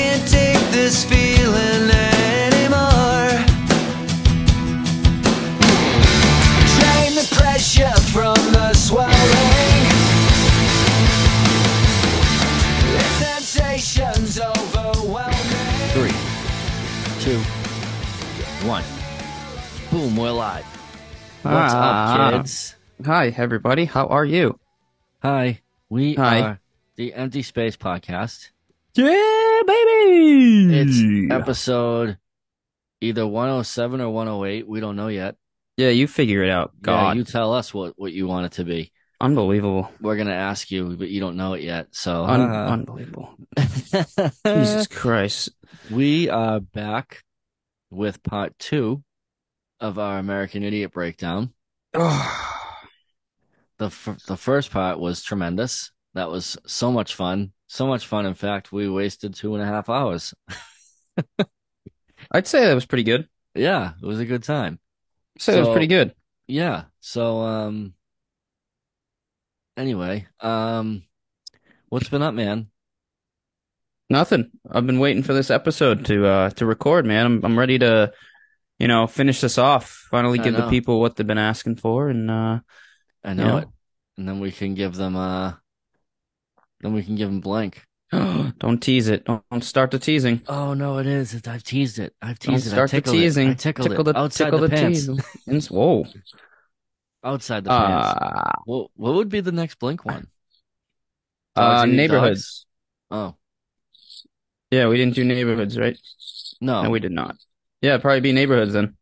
[0.00, 3.28] can't take this feeling anymore.
[6.78, 9.84] Drain the pressure from the swelling.
[12.96, 15.36] The sensations overwhelming.
[15.92, 16.16] Three,
[17.20, 17.38] two,
[18.66, 18.84] one.
[19.90, 20.64] Boom, we're live.
[21.42, 22.26] What's Ah.
[22.28, 22.76] up, kids?
[23.04, 23.84] Hi, everybody.
[23.84, 24.58] How are you?
[25.22, 25.60] Hi.
[25.90, 26.40] We Hi.
[26.40, 26.60] are
[26.96, 28.50] the Empty Space Podcast.
[29.04, 30.76] Yeah, baby.
[30.78, 32.18] It's episode
[33.00, 34.68] either 107 or 108.
[34.68, 35.36] We don't know yet.
[35.76, 36.72] yeah, you figure it out.
[36.76, 38.92] Yeah, God, you tell us what, what you want it to be.
[39.20, 41.88] unbelievable, We're going to ask you, but you don't know it yet.
[41.92, 43.34] So, Un- uh, unbelievable.
[44.46, 45.50] Jesus Christ.
[45.90, 47.22] we are back
[47.90, 49.02] with part two
[49.80, 51.52] of our American Idiot breakdown.
[53.78, 55.90] The f- the first part was tremendous.
[56.14, 57.52] That was so much fun.
[57.72, 58.26] So much fun.
[58.26, 60.34] In fact, we wasted two and a half hours.
[62.32, 63.28] I'd say that was pretty good.
[63.54, 64.80] Yeah, it was a good time.
[65.36, 66.12] I'd say it was pretty good.
[66.48, 66.86] Yeah.
[66.98, 67.94] So, um,
[69.76, 71.04] anyway, um,
[71.90, 72.66] what's been up, man?
[74.10, 74.50] Nothing.
[74.68, 77.24] I've been waiting for this episode to uh to record, man.
[77.24, 78.12] I'm I'm ready to,
[78.80, 80.08] you know, finish this off.
[80.10, 82.58] Finally give the people what they've been asking for, and uh,
[83.22, 83.62] I know Yeah.
[83.62, 83.68] it.
[84.18, 85.52] And then we can give them, uh,
[86.80, 87.82] then we can give them blank.
[88.12, 89.24] don't tease it.
[89.24, 90.42] Don't, don't start the teasing.
[90.48, 91.34] Oh no, it is.
[91.34, 92.14] It- I've teased it.
[92.20, 92.70] I've Don't teased it.
[92.70, 93.18] I start the tickled it.
[93.20, 93.48] teasing.
[93.50, 94.12] I tickled tickle it.
[94.12, 95.06] the Outside tickle the, the pants.
[95.48, 95.70] tease.
[95.70, 96.06] Whoa.
[97.22, 98.20] Outside the pants.
[98.20, 100.26] Uh, What what would be the next blink one?
[101.56, 102.66] uh, Dogs neighborhoods.
[103.10, 103.34] dogs?
[103.34, 103.36] Oh
[104.70, 105.98] Yeah, we didn't do neighborhoods, right?
[106.60, 106.82] no.
[106.82, 107.36] No, we did not.
[107.82, 108.96] Yeah, it'd probably be neighborhoods then.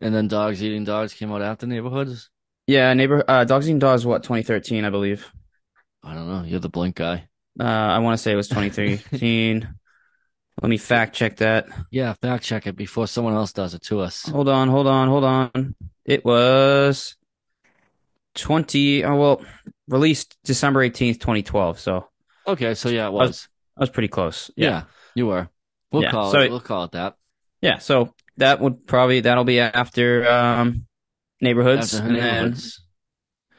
[0.00, 2.30] And then dogs eating dogs came out after neighborhoods.
[2.66, 5.30] Yeah, neighbor uh Dogs Eating Dogs what 2013, I believe.
[6.02, 6.42] I don't know.
[6.44, 7.28] You're the blink guy.
[7.58, 9.68] Uh I want to say it was 2013.
[10.62, 11.68] Let me fact check that.
[11.90, 14.22] Yeah, fact check it before someone else does it to us.
[14.28, 15.74] Hold on, hold on, hold on.
[16.04, 17.16] It was
[18.34, 19.44] 20 oh well,
[19.88, 21.78] released December 18th, 2012.
[21.80, 22.08] So
[22.46, 23.48] Okay, so yeah, it was- was.
[23.76, 24.50] I was pretty close.
[24.56, 25.48] Yeah, you were.
[25.92, 26.46] We'll Yeah, call so it.
[26.46, 27.14] it- We'll call it that.
[27.60, 30.86] Yeah, so that would probably that'll be after um
[31.40, 32.84] neighborhoods After and then neighborhoods.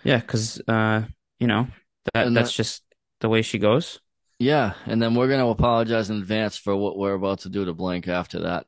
[0.03, 1.03] yeah, because uh
[1.39, 1.67] you know
[2.14, 2.84] that And that's that- just
[3.22, 4.00] the way she goes.
[4.42, 7.74] Yeah, and then we're gonna apologize in advance for what we're about to do to
[7.74, 8.66] blink after that.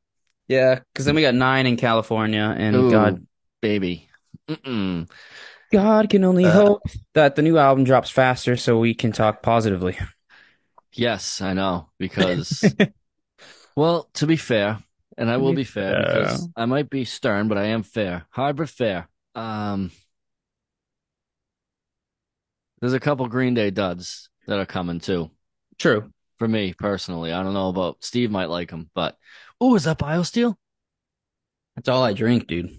[0.49, 3.25] Yeah, because then we got nine in California, and Ooh, God,
[3.61, 4.09] baby.
[4.49, 5.09] Mm-mm.
[5.71, 6.81] God can only Uh, hope
[7.13, 9.97] that the new album drops faster so we can talk positively.
[10.91, 12.65] Yes, I know because.
[13.77, 14.79] well, to be fair,
[15.17, 18.25] and I will be fair because I might be stern, but I am fair.
[18.31, 19.07] Hard but fair.
[19.35, 19.91] Um,
[22.81, 25.31] there's a couple Green Day duds that are coming too.
[25.77, 26.11] True.
[26.39, 29.15] For me personally, I don't know about Steve might like them, but
[29.59, 30.55] oh, is that BioSteel?
[31.75, 32.71] That's all I drink, dude.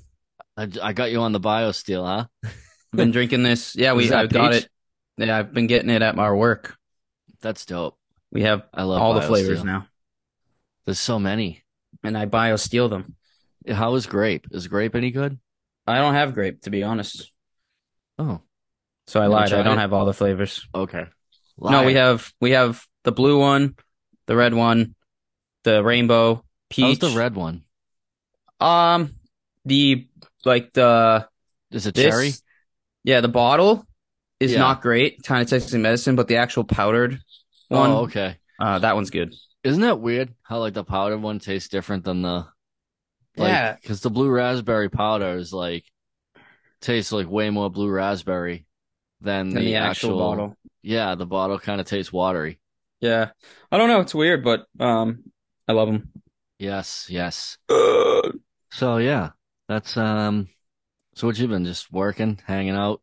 [0.56, 2.26] I, I got you on the BioSteel, huh?
[2.44, 3.74] I've been drinking this.
[3.76, 4.68] Yeah, we I've got it.
[5.16, 6.76] Yeah, I've been getting it at our work.
[7.40, 7.96] That's dope.
[8.32, 9.26] We have I love all the BioSteel.
[9.28, 9.86] flavors now,
[10.84, 11.62] There's so many.
[12.02, 13.16] and I bio steal them.
[13.69, 14.46] How is grape?
[14.50, 15.38] Is grape any good?
[15.86, 17.30] I don't have grape, to be honest.
[18.19, 18.40] Oh,
[19.06, 19.52] So I lied.
[19.52, 19.80] I don't it?
[19.80, 20.66] have all the flavors.
[20.74, 21.06] okay.
[21.58, 23.76] No, we have we have the blue one,
[24.26, 24.94] the red one,
[25.64, 26.44] the rainbow,
[26.76, 27.64] How's the red one?
[28.58, 29.14] Um,
[29.64, 30.08] the
[30.44, 31.28] like the
[31.70, 32.32] Is it this, cherry?
[33.04, 33.84] Yeah, the bottle
[34.40, 34.58] is Yeah.
[34.60, 35.22] not great.
[35.24, 37.20] Kind of tastes like medicine, but the actual powdered
[37.69, 38.38] one, Oh, okay.
[38.58, 39.34] uh, that one's good.
[39.62, 42.46] Isn't that weird how like the powdered one tastes different than the
[43.36, 43.74] like, Yeah.
[43.80, 45.84] because the blue raspberry powder is like
[46.80, 48.66] tastes like way more blue raspberry
[49.22, 50.56] than Than the, the actual bottle.
[50.83, 52.59] Yeah, the bottle kind of tastes watery.
[53.00, 53.31] Yeah,
[53.71, 54.00] I don't know.
[54.00, 55.25] It's weird, but um,
[55.69, 56.10] I love them.
[56.59, 57.59] Yes, yes.
[58.71, 59.31] So yeah,
[59.69, 60.49] that's um.
[61.15, 63.00] So what you been just working, hanging out?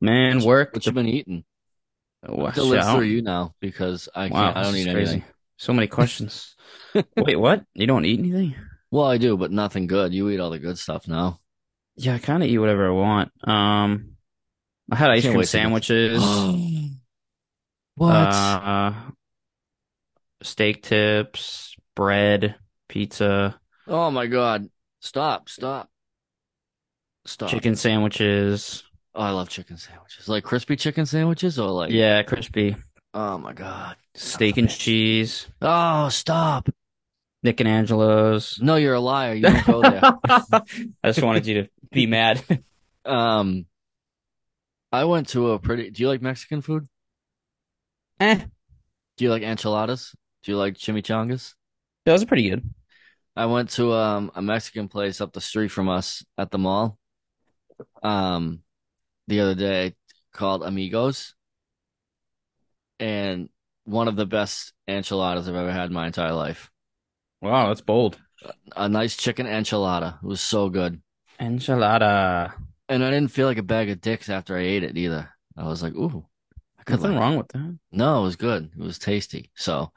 [0.00, 0.72] Man, work.
[0.72, 1.44] What you been eating?
[2.26, 4.34] Oh, To shit, live I through don't- you now because I can't.
[4.34, 5.12] Wow, I don't eat crazy.
[5.12, 5.24] anything.
[5.56, 6.56] So many questions.
[7.16, 7.64] Wait, what?
[7.74, 8.54] You don't eat anything?
[8.90, 10.12] Well, I do, but nothing good.
[10.14, 11.40] You eat all the good stuff now.
[11.96, 13.30] Yeah, I kind of eat whatever I want.
[13.46, 14.09] Um,
[14.90, 16.22] I had ice cream wait to get- sandwiches.
[17.96, 18.12] what?
[18.12, 18.92] Uh,
[20.42, 22.56] steak tips, bread,
[22.88, 24.68] pizza, oh my God!
[25.00, 25.48] Stop!
[25.48, 25.90] Stop!
[27.26, 27.50] Stop!
[27.50, 28.84] chicken sandwiches.
[29.14, 30.28] Oh, I love chicken sandwiches.
[30.28, 32.76] Like crispy chicken sandwiches, or like Yeah, crispy.
[33.12, 33.96] Oh my God!
[34.14, 35.46] Steak and of cheese.
[35.60, 36.68] Oh, stop!
[37.42, 38.58] Nick and Angelo's.
[38.60, 39.34] No, you're a liar.
[39.34, 40.00] You don't go there.
[41.02, 42.42] I just wanted you to be mad.
[43.04, 43.66] um,
[44.92, 45.90] I went to a pretty.
[45.90, 46.88] Do you like Mexican food?
[48.18, 48.44] Eh.
[49.16, 50.14] Do you like enchiladas?
[50.42, 51.54] Do you like chimichangas?
[52.04, 52.68] Those are pretty good.
[53.36, 56.98] I went to um a Mexican place up the street from us at the mall
[58.02, 58.60] um
[59.28, 59.94] the other day
[60.32, 61.34] called Amigos
[62.98, 63.48] and
[63.84, 66.70] one of the best enchiladas I've ever had in my entire life.
[67.40, 68.18] Wow, that's bold.
[68.76, 70.22] A nice chicken enchilada.
[70.22, 71.00] It was so good.
[71.40, 72.52] Enchilada.
[72.90, 75.30] And I didn't feel like a bag of dicks after I ate it either.
[75.56, 76.26] I was like, ooh,
[76.88, 77.78] Nothing wrong with that.
[77.92, 78.70] No, it was good.
[78.76, 79.50] It was tasty.
[79.54, 79.92] So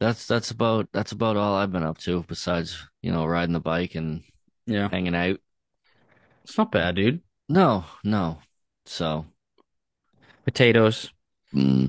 [0.00, 3.60] that's that's about that's about all I've been up to besides, you know, riding the
[3.60, 4.24] bike and
[4.66, 4.88] Yeah.
[4.88, 5.38] hanging out.
[6.42, 7.20] It's not bad, dude.
[7.48, 8.38] No, no.
[8.84, 9.26] So
[10.44, 11.12] Potatoes,
[11.54, 11.88] mm,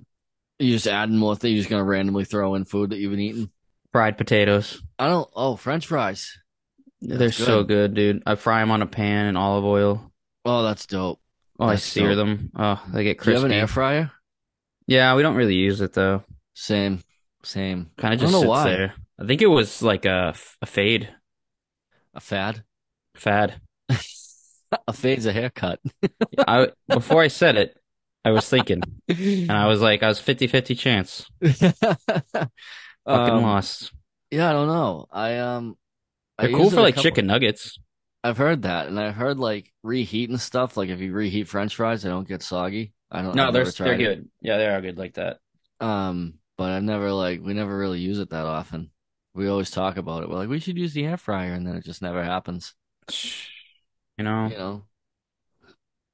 [0.60, 1.54] you just adding more things.
[1.54, 3.50] You're just gonna randomly throw in food that you've been eating.
[3.92, 4.82] fried potatoes.
[5.00, 5.30] I don't.
[5.36, 6.38] Oh, French fries.
[7.08, 7.94] They're That's so good.
[7.94, 8.24] good, dude.
[8.26, 10.12] I fry them on a pan in olive oil.
[10.46, 11.20] Oh, that's dope.
[11.60, 12.18] Oh, I sear dope.
[12.18, 12.52] them.
[12.56, 13.46] Oh, they get Do you have crispy.
[13.46, 14.12] an air fryer?
[14.88, 16.24] Yeah, we don't really use it though.
[16.56, 17.02] Same,
[17.44, 17.92] same.
[17.98, 18.64] Kind I of don't just know sits why.
[18.64, 18.94] there.
[19.20, 21.10] I think it was like a, a fade,
[22.14, 22.64] A fad.
[23.16, 23.62] fad.
[24.88, 25.80] A fade's a haircut.
[26.48, 27.78] I before I said it,
[28.26, 31.30] I was thinking, and I was like, I was 50-50 chance.
[31.44, 32.50] Fucking
[33.06, 33.92] Um, lost.
[34.32, 35.06] Yeah, I don't know.
[35.12, 35.78] I um,
[36.38, 37.78] I They're cool for like chicken nuggets.
[38.24, 40.78] I've heard that, and I've heard like reheating stuff.
[40.78, 42.94] Like if you reheat French fries, they don't get soggy.
[43.12, 43.36] I don't.
[43.36, 43.44] Know.
[43.44, 44.16] No, I've they're they're tried it.
[44.16, 44.30] good.
[44.42, 45.40] Yeah, they are good like that.
[45.80, 48.92] Um, but I've never like we never really use it that often.
[49.36, 50.30] We always talk about it.
[50.30, 52.74] We're like, we should use the air fryer, and then it just never happens.
[54.18, 54.86] You know, You know.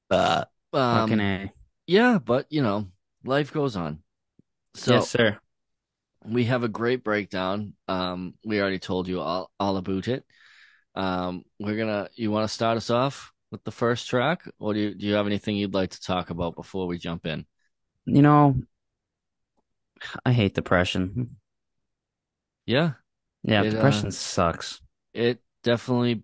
[0.10, 1.54] Uh, um, fucking a.
[1.86, 2.88] yeah, but you know,
[3.24, 4.00] life goes on.
[4.74, 5.38] So yes, sir.
[6.26, 7.74] We have a great breakdown.
[7.88, 10.26] Um, we already told you all all about it.
[10.96, 12.10] Um, we're gonna.
[12.16, 15.16] You want to start us off with the first track, or do you do you
[15.16, 17.46] have anything you'd like to talk about before we jump in?
[18.06, 18.56] You know,
[20.26, 21.38] I hate depression.
[22.66, 22.94] Yeah,
[23.44, 24.80] Yeah, It, uh, depression sucks.
[25.14, 26.24] it definitely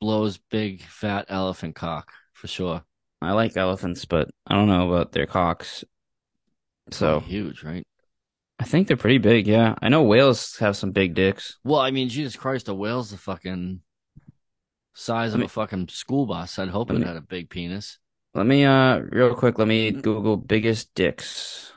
[0.00, 2.84] blows big fat elephant cock for sure.
[3.22, 5.84] I like elephants, but I don't know about their cocks.
[6.90, 7.86] So Probably huge, right?
[8.58, 9.46] I think they're pretty big.
[9.46, 11.58] Yeah, I know whales have some big dicks.
[11.64, 13.80] Well, I mean, Jesus Christ, a whale's the fucking
[14.94, 16.58] size of me- a fucking school bus.
[16.58, 17.98] I'd hope it me- had a big penis.
[18.34, 19.58] Let me uh real quick.
[19.58, 21.72] Let me Google biggest dicks.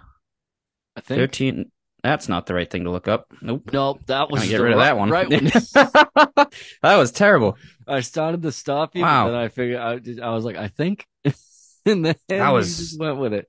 [0.95, 1.19] I think.
[1.19, 1.71] Thirteen.
[2.03, 3.33] That's not the right thing to look up.
[3.41, 3.71] Nope.
[3.73, 5.09] Nope, that was get rid of that one.
[5.09, 5.45] Right one.
[5.73, 7.57] that was terrible.
[7.87, 9.25] I started to stop you, Wow.
[9.25, 11.07] then I figured I, just, I was like, I think,
[11.85, 13.47] and then we was- just went with it.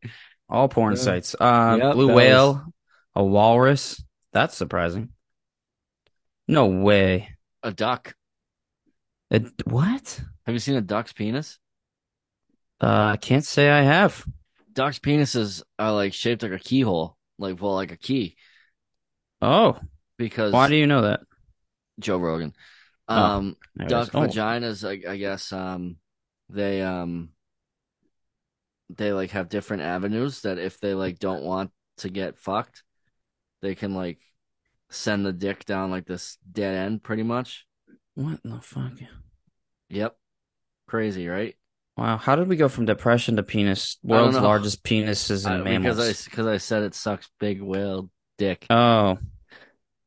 [0.49, 1.02] All porn Yeah.
[1.02, 1.37] sites.
[1.38, 2.64] Uh, Yep, blue whale,
[3.16, 4.02] a walrus.
[4.32, 5.10] That's surprising.
[6.46, 7.30] No way.
[7.62, 8.14] A duck.
[9.32, 10.20] A, what?
[10.46, 11.58] Have you seen a duck's penis?
[12.80, 14.24] Uh, I can't say I have.
[14.72, 18.36] Ducks' penises are like shaped like a keyhole, like well, like a key,
[19.40, 19.78] Oh,
[20.18, 21.20] because why do you know that?
[21.98, 22.52] Joe Rogan.
[23.08, 24.10] Oh, Um, it duck.
[24.14, 25.96] Oh, vaginas, I, I guess, um,
[26.50, 27.30] they um,
[28.90, 32.82] they like have different avenues that if they like don't want to get fucked,
[33.62, 34.18] they can like
[34.90, 37.66] send the dick down like this dead end, pretty much.
[38.14, 38.92] what in the fuck?
[39.88, 40.16] Yep,
[40.88, 41.54] crazy, right?
[41.96, 43.96] Wow, how did we go from depression to penis?
[44.02, 48.66] World's largest penises I- in because I because I said it sucks big whale dick.
[48.68, 49.18] Oh,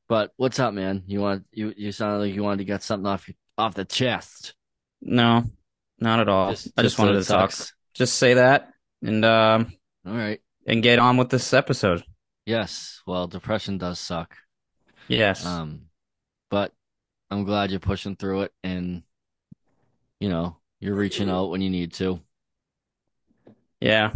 [0.08, 1.04] But what's up, man?
[1.08, 3.28] You want you you sounded like you wanted to get something off
[3.58, 4.54] off the chest.
[5.02, 5.44] no,
[6.00, 6.50] not at all.
[6.78, 7.54] I just wanted that to talk.
[7.96, 8.70] Just say that
[9.02, 9.74] and um
[10.06, 10.40] All right.
[10.68, 12.04] and get on with this episode.
[12.50, 13.02] Yes.
[13.06, 14.36] Well, depression does suck.
[15.08, 15.46] Yes.
[15.46, 15.90] Um,
[16.50, 16.74] but
[17.30, 19.04] I'm glad you're pushing through it and
[20.20, 22.22] you know, you're reaching out when you need to.
[23.80, 24.12] yeah.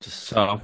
[0.00, 0.60] Just So,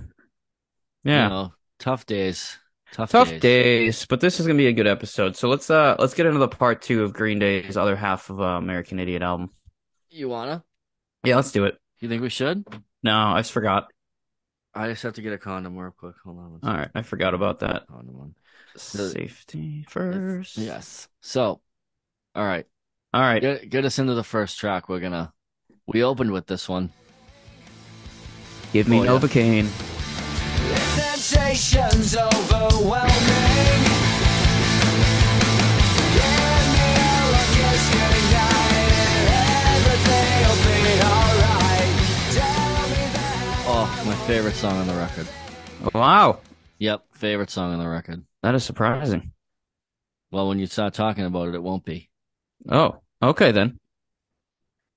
[1.04, 1.28] you yeah.
[1.28, 2.59] know, tough days.
[2.92, 3.40] Tough, Tough days.
[3.40, 5.37] days, but this is gonna be a good episode.
[5.37, 8.40] So let's uh let's get into the part two of Green Day's other half of
[8.40, 9.50] uh, American Idiot album.
[10.11, 10.64] You wanna?
[11.25, 11.78] Yeah, let's do it.
[12.00, 12.64] You think we should?
[13.02, 13.90] No, I just forgot.
[14.75, 16.14] I just have to get a condom real quick.
[16.25, 16.50] Hold on.
[16.52, 17.83] one All right, I forgot about that.
[17.83, 17.87] second.
[17.95, 18.35] Condom on.
[18.76, 20.57] Safety first.
[20.59, 21.09] Yes.
[21.21, 21.61] So,
[22.35, 22.66] all right.
[23.12, 23.40] All right.
[23.40, 24.88] Get get us into the first track.
[24.88, 25.33] We're gonna.
[25.87, 26.90] We opened with this one.
[28.73, 29.11] Give me Oh, yeah.
[29.11, 29.66] Novocaine.
[30.97, 34.03] Sensations overwhelming.
[44.04, 45.26] My favorite song on the record.
[45.94, 46.40] Wow,
[46.78, 48.25] Yep, favorite song on the record.
[48.42, 49.32] that is surprising.
[50.30, 52.11] Well, when you start talking about it, it won't be.
[52.68, 53.78] Oh, okay then.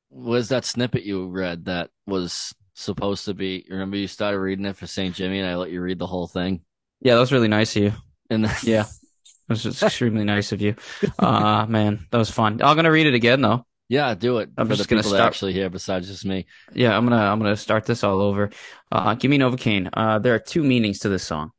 [0.09, 3.65] Was that snippet you read that was supposed to be?
[3.69, 5.13] Remember, you started reading it for St.
[5.13, 6.61] Jimmy, and I let you read the whole thing.
[7.01, 7.93] Yeah, that was really nice of you.
[8.29, 8.81] And then, Yeah.
[8.83, 10.75] It was just extremely nice of you.
[11.19, 12.61] Uh man, that was fun.
[12.61, 13.65] I'm gonna read it again though.
[13.89, 16.45] Yeah, do it I'm for the just gonna people start- actually here besides just me.
[16.73, 18.49] Yeah, I'm gonna I'm gonna start this all over.
[18.91, 19.89] Uh, give me Novocaine.
[19.93, 21.51] Uh, there are two meanings to this song.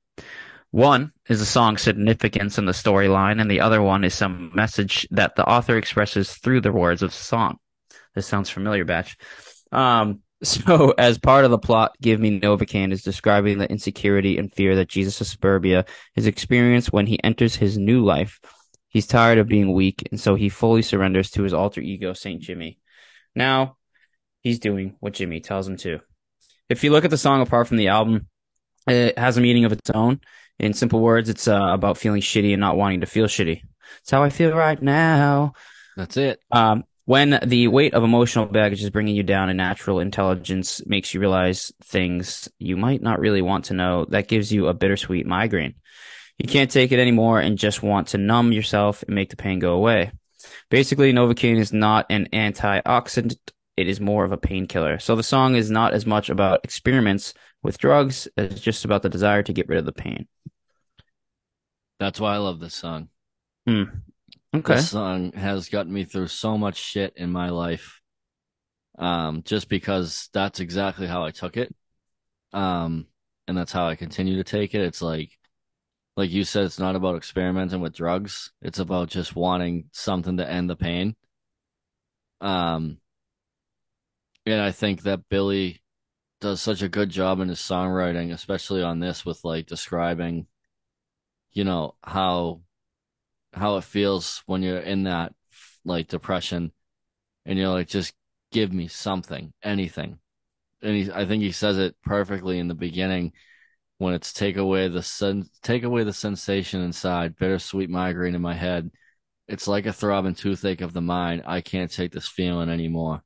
[0.71, 5.09] One is the song's significance in the storyline, and the other one is some message
[5.11, 7.57] that the author expresses through the words of the song.
[8.15, 9.17] This sounds familiar, Batch.
[9.73, 14.53] Um, so, as part of the plot, Give Me Novocaine is describing the insecurity and
[14.53, 18.39] fear that Jesus of Suburbia is experienced when he enters his new life.
[18.89, 22.41] He's tired of being weak, and so he fully surrenders to his alter ego, Saint
[22.41, 22.79] Jimmy.
[23.35, 23.77] Now,
[24.41, 26.01] he's doing what Jimmy tells him to.
[26.69, 28.29] If you look at the song apart from the album,
[28.87, 30.21] it has a meaning of its own.
[30.59, 33.63] In simple words, it's uh, about feeling shitty and not wanting to feel shitty.
[34.01, 35.53] It's how I feel right now.
[35.97, 36.41] That's it.
[36.51, 41.15] Um, when the weight of emotional baggage is bringing you down and natural intelligence makes
[41.15, 45.27] you realize things you might not really want to know, that gives you a bittersweet
[45.27, 45.75] migraine.
[46.39, 49.59] You can't take it anymore and just want to numb yourself and make the pain
[49.59, 50.13] go away.
[50.71, 53.37] Basically, Novocaine is not an antioxidant.
[53.77, 54.99] It is more of a painkiller.
[54.99, 59.09] So the song is not as much about experiments with drugs as just about the
[59.09, 60.29] desire to get rid of the pain.
[61.99, 63.09] That's why I love this song.
[63.67, 63.85] Hmm.
[64.55, 64.77] Okay.
[64.77, 68.01] This song has gotten me through so much shit in my life.
[68.97, 71.75] Um, just because that's exactly how I took it.
[72.53, 73.07] Um,
[73.47, 74.81] and that's how I continue to take it.
[74.81, 75.38] It's like,
[76.19, 78.51] like you said, it's not about experimenting with drugs.
[78.61, 81.15] It's about just wanting something to end the pain.
[82.41, 82.99] Um,
[84.45, 85.81] and I think that Billie
[86.41, 90.49] does such a good job in his songwriting, especially on this with like describing,
[91.53, 92.63] you know, how
[93.53, 95.33] how it feels when you're in that
[95.85, 96.73] like depression
[97.47, 98.13] and you're like just
[98.51, 100.19] give me something anything
[100.83, 103.33] and he, i think he says it perfectly in the beginning
[103.99, 108.55] when it's take away the sen- take away the sensation inside bittersweet migraine in my
[108.55, 108.91] head.
[109.49, 111.43] It's like a throbbing toothache of the mind.
[111.47, 113.23] I can't take this feeling anymore.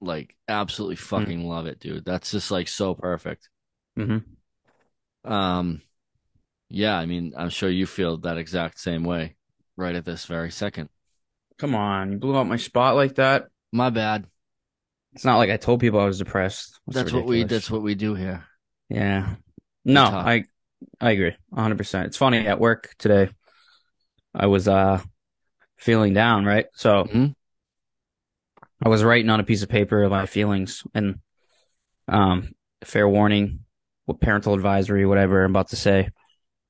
[0.00, 2.04] Like absolutely fucking love it dude.
[2.04, 3.48] That's just like so perfect.
[3.96, 4.18] Hmm
[5.24, 5.82] um,
[6.68, 9.36] yeah, I mean, I'm sure you feel that exact same way
[9.76, 10.88] right at this very second.
[11.58, 13.46] Come on, you blew out my spot like that.
[13.72, 14.26] My bad.
[15.14, 16.80] It's not like I told people I was depressed.
[16.86, 17.44] That's, That's what we.
[17.44, 18.44] That's what we do here.
[18.88, 19.34] Yeah.
[19.84, 20.04] No.
[20.04, 20.44] I
[21.00, 21.36] I agree.
[21.52, 22.06] 100%.
[22.06, 23.30] It's funny at work today.
[24.34, 25.00] I was uh
[25.76, 26.66] feeling down, right?
[26.74, 27.34] So Mhm.
[28.84, 31.20] I was writing on a piece of paper my feelings and
[32.08, 32.52] um
[32.82, 33.60] fair warning,
[34.06, 36.10] what parental advisory, whatever I'm about to say.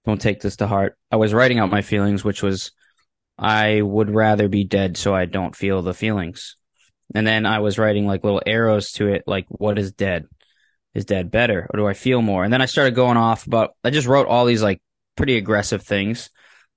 [0.04, 0.98] Don't take this to heart.
[1.10, 2.72] I was writing out my feelings, which was
[3.38, 6.56] I would rather be dead so I don't feel the feelings.
[7.14, 10.26] And then I was writing like little arrows to it, like what is dead?
[10.94, 12.44] Is dead better or do I feel more?
[12.44, 14.80] And then I started going off about I just wrote all these like
[15.16, 16.30] pretty aggressive things.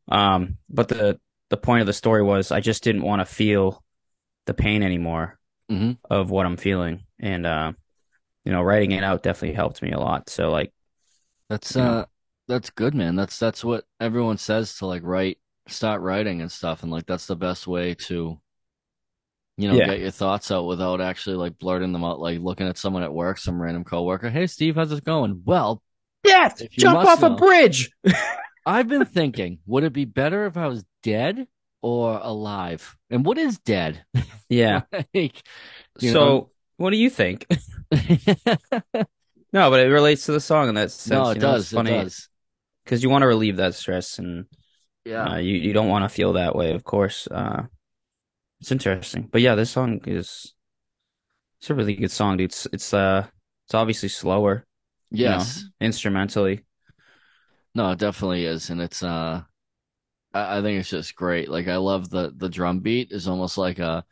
[0.10, 1.20] Um, but the
[1.50, 3.84] the point of the story was I just didn't want to feel
[4.48, 7.06] the pain anymore hmm of what I'm feeling.
[7.20, 7.74] And uh,
[8.46, 10.30] you know, writing it out definitely helped me a lot.
[10.30, 10.74] So like
[11.50, 11.98] That's You know.
[11.98, 12.06] uh
[12.48, 13.16] that's good, man.
[13.16, 17.28] That's that's what everyone says to like write start writing and stuff and like that's
[17.28, 18.40] the best way to
[19.58, 19.88] you know Yeah.
[19.88, 23.14] get your thoughts out without actually like blurting them out like looking at someone at
[23.14, 24.30] work, some random coworker.
[24.30, 25.42] Hey Steve, how's it going?
[25.46, 25.82] Well,
[26.24, 27.92] Death, jump off a bridge.
[28.66, 31.48] I've been thinking, would it be better if I was dead
[31.82, 32.98] or alive?
[33.10, 34.04] And what is dead?
[34.50, 34.82] Yeah.
[35.14, 35.42] Like,
[36.00, 36.50] so know?
[36.78, 37.46] what do you think?
[39.54, 41.10] No, but it relates to the song in that sense.
[41.12, 41.72] no, it you know, does.
[41.72, 42.30] It funny does.
[42.84, 44.46] because you want to relieve that stress and
[45.06, 45.24] Yeah.
[45.36, 47.28] uh, you you don't want to feel that way, of course.
[47.32, 47.64] Uh,
[48.60, 50.54] it's interesting, but yeah, this song is
[51.60, 52.46] it's a really good song, dude.
[52.52, 53.28] It's it's uh
[53.66, 54.66] it's obviously slower,
[55.24, 55.66] you know, yes.
[55.82, 56.64] instrumentally.
[57.74, 59.44] No, it definitely is, and it's uh,
[60.34, 61.50] I, I think it's just great.
[61.50, 64.06] Like I love the the drum beat is almost like a,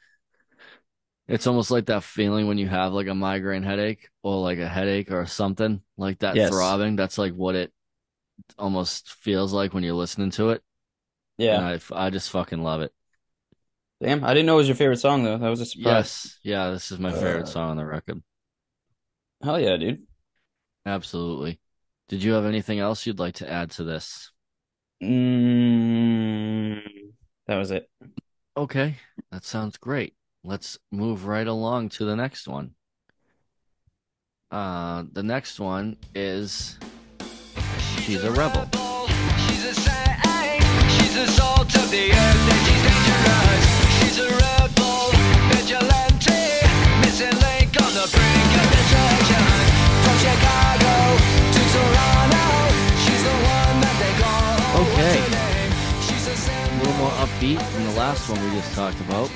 [1.27, 4.67] it's almost like that feeling when you have like a migraine headache or like a
[4.67, 6.49] headache or something like that Yes.
[6.49, 6.95] throbbing.
[6.95, 7.73] That's like what it
[8.57, 10.63] almost feels like when you're listening to it.
[11.37, 11.55] Yeah.
[11.55, 12.93] And I I just fucking love it.
[14.05, 15.39] Damn, I didn't know it was your favorite song though.
[15.39, 15.83] That was a surprise.
[15.95, 18.21] Yes, yeah, this is my favorite Uh, song on the record.
[19.41, 20.03] Hell yeah, dude.
[20.85, 21.59] Absolutely.
[22.09, 24.29] Did you have anything else you'd like to add to this?
[25.01, 26.81] Mm,
[27.47, 27.89] that was it.
[28.55, 28.97] Okay,
[29.31, 30.13] that sounds great.
[30.43, 32.75] Let's move right along to the next one.
[34.51, 36.77] Uh, the next one is
[38.03, 38.69] She's a Rebel.
[39.47, 40.62] She's a saint.
[40.91, 42.84] She's the salt of the earth
[57.39, 59.29] beat than the last one we just talked about.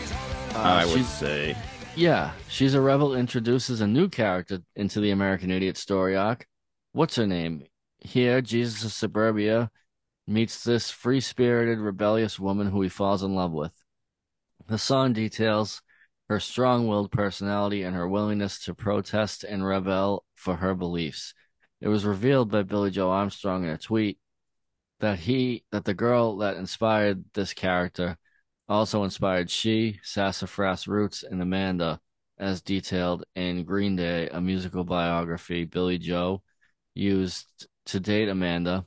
[0.55, 1.55] Uh, I would say.
[1.95, 3.15] Yeah, she's a rebel.
[3.15, 6.47] Introduces a new character into the American Idiot story arc.
[6.93, 7.65] What's her name?
[7.99, 9.69] Here, Jesus of Suburbia
[10.25, 13.73] meets this free-spirited, rebellious woman who he falls in love with.
[14.67, 15.81] The song details
[16.29, 21.33] her strong-willed personality and her willingness to protest and rebel for her beliefs.
[21.81, 24.19] It was revealed by Billie Joe Armstrong in a tweet
[24.99, 28.17] that he that the girl that inspired this character
[28.67, 31.99] also inspired she, Sassafras Roots, and Amanda,
[32.37, 36.43] as detailed in Green Day, a musical biography Billie Joe
[36.93, 38.85] used to date Amanda,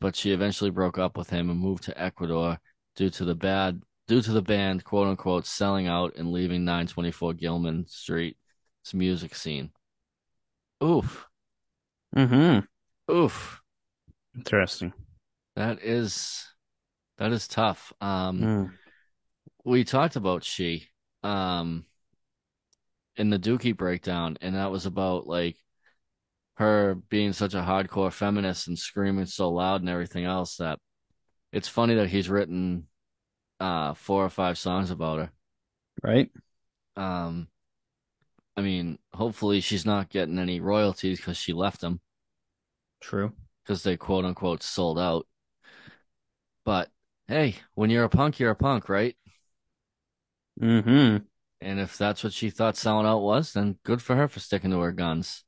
[0.00, 2.58] but she eventually broke up with him and moved to Ecuador
[2.96, 7.34] due to the bad due to the band quote unquote selling out and leaving 924
[7.34, 9.70] Gilman Street's music scene.
[10.82, 11.26] Oof.
[12.16, 13.12] Mm-hmm.
[13.12, 13.60] Oof.
[14.34, 14.92] Interesting.
[15.56, 16.46] That is
[17.18, 17.92] that is tough.
[18.00, 18.72] Um Mm.
[19.64, 20.88] we talked about she
[21.22, 21.84] um
[23.16, 25.56] in the Dookie breakdown, and that was about like
[26.54, 30.78] her being such a hardcore feminist and screaming so loud and everything else that
[31.52, 32.86] it's funny that he's written
[33.60, 35.30] uh four or five songs about her.
[36.02, 36.30] Right?
[36.96, 37.48] Um
[38.56, 42.00] I mean, hopefully she's not getting any royalties because she left them
[43.00, 43.32] True.
[43.64, 45.26] because they quote unquote sold out.
[46.64, 46.90] But
[47.28, 49.16] hey, when you're a punk, you're a punk, right?
[50.60, 51.24] Mm-hmm.
[51.62, 54.70] And if that's what she thought selling out was, then good for her for sticking
[54.70, 55.44] to her guns.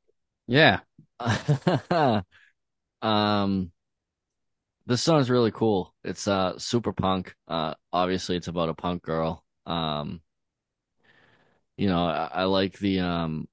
[0.47, 0.79] Yeah.
[3.01, 3.71] um,
[4.85, 5.93] this song's really cool.
[6.03, 7.35] It's uh super punk.
[7.47, 9.43] Uh, obviously it's about a punk girl.
[9.65, 10.21] Um,
[11.77, 13.47] you know, I, I like the um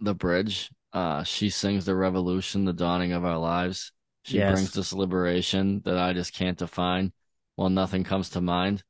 [0.00, 0.70] the bridge.
[0.92, 3.92] Uh, she sings the revolution, the dawning of our lives.
[4.22, 4.40] She Yes.
[4.40, 7.12] brings this liberation that I just can't define.
[7.56, 8.84] While nothing comes to mind.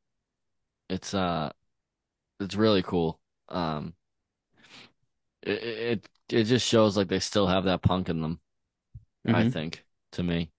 [0.90, 1.52] It's uh,
[2.40, 3.20] it's really cool.
[3.48, 3.94] Um,
[5.42, 8.40] it it it just shows like they still have that punk in them.
[9.30, 9.44] I Mhm.
[9.44, 10.52] think to me.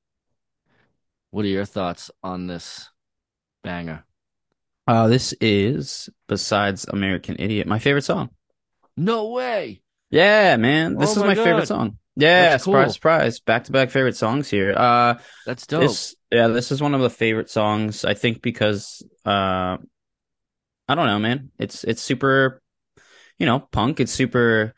[1.32, 2.90] What are your thoughts on this
[3.64, 4.06] banger?
[4.88, 8.30] Uh, this is, besides American Idiot, my favorite song.
[8.98, 9.84] No way.
[10.10, 10.98] Yeah, man.
[10.98, 11.98] This Oh is my my favorite song.
[12.16, 13.40] Yeah, surprise, surprise.
[13.40, 14.74] Back to back favorite songs here.
[14.76, 15.82] Uh, That's dope.
[15.82, 19.78] this, yeah, this is one of the favorite songs, I think, because, uh,
[20.88, 21.50] I don't know, man.
[21.58, 22.62] It's, it's super,
[23.40, 24.00] you know, punk.
[24.00, 24.76] It's super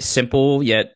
[0.00, 0.94] simple, yet,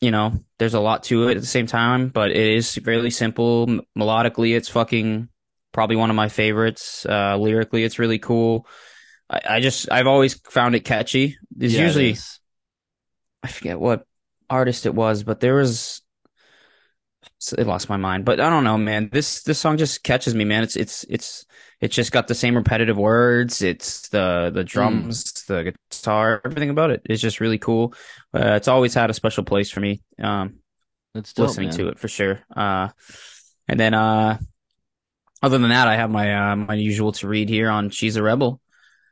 [0.00, 3.10] you know, there's a lot to it at the same time, but it is fairly
[3.10, 3.66] simple.
[3.68, 5.28] M- melodically, it's fucking
[5.72, 7.04] probably one of my favorites.
[7.04, 8.66] Uh, lyrically, it's really cool.
[9.28, 11.36] I, I just, I've always found it catchy.
[11.50, 12.38] There's Yeah, usually, is.
[13.42, 14.06] I forget what
[14.50, 16.02] artist it was, but there was
[17.56, 18.24] it lost my mind.
[18.24, 19.08] But I don't know, man.
[19.12, 20.62] This this song just catches me, man.
[20.62, 21.46] It's it's it's
[21.80, 23.62] it's just got the same repetitive words.
[23.62, 27.94] It's the the drums, the guitar, everything about it is just really cool.
[28.34, 30.02] Uh, it's always had a special place for me.
[30.22, 30.56] Um,
[31.14, 31.78] It's dope, listening man.
[31.78, 32.40] to it for sure.
[32.54, 32.88] Uh,
[33.68, 34.38] and then uh,
[35.42, 38.22] other than that, I have my uh, my usual to read here on "She's a
[38.22, 38.60] Rebel."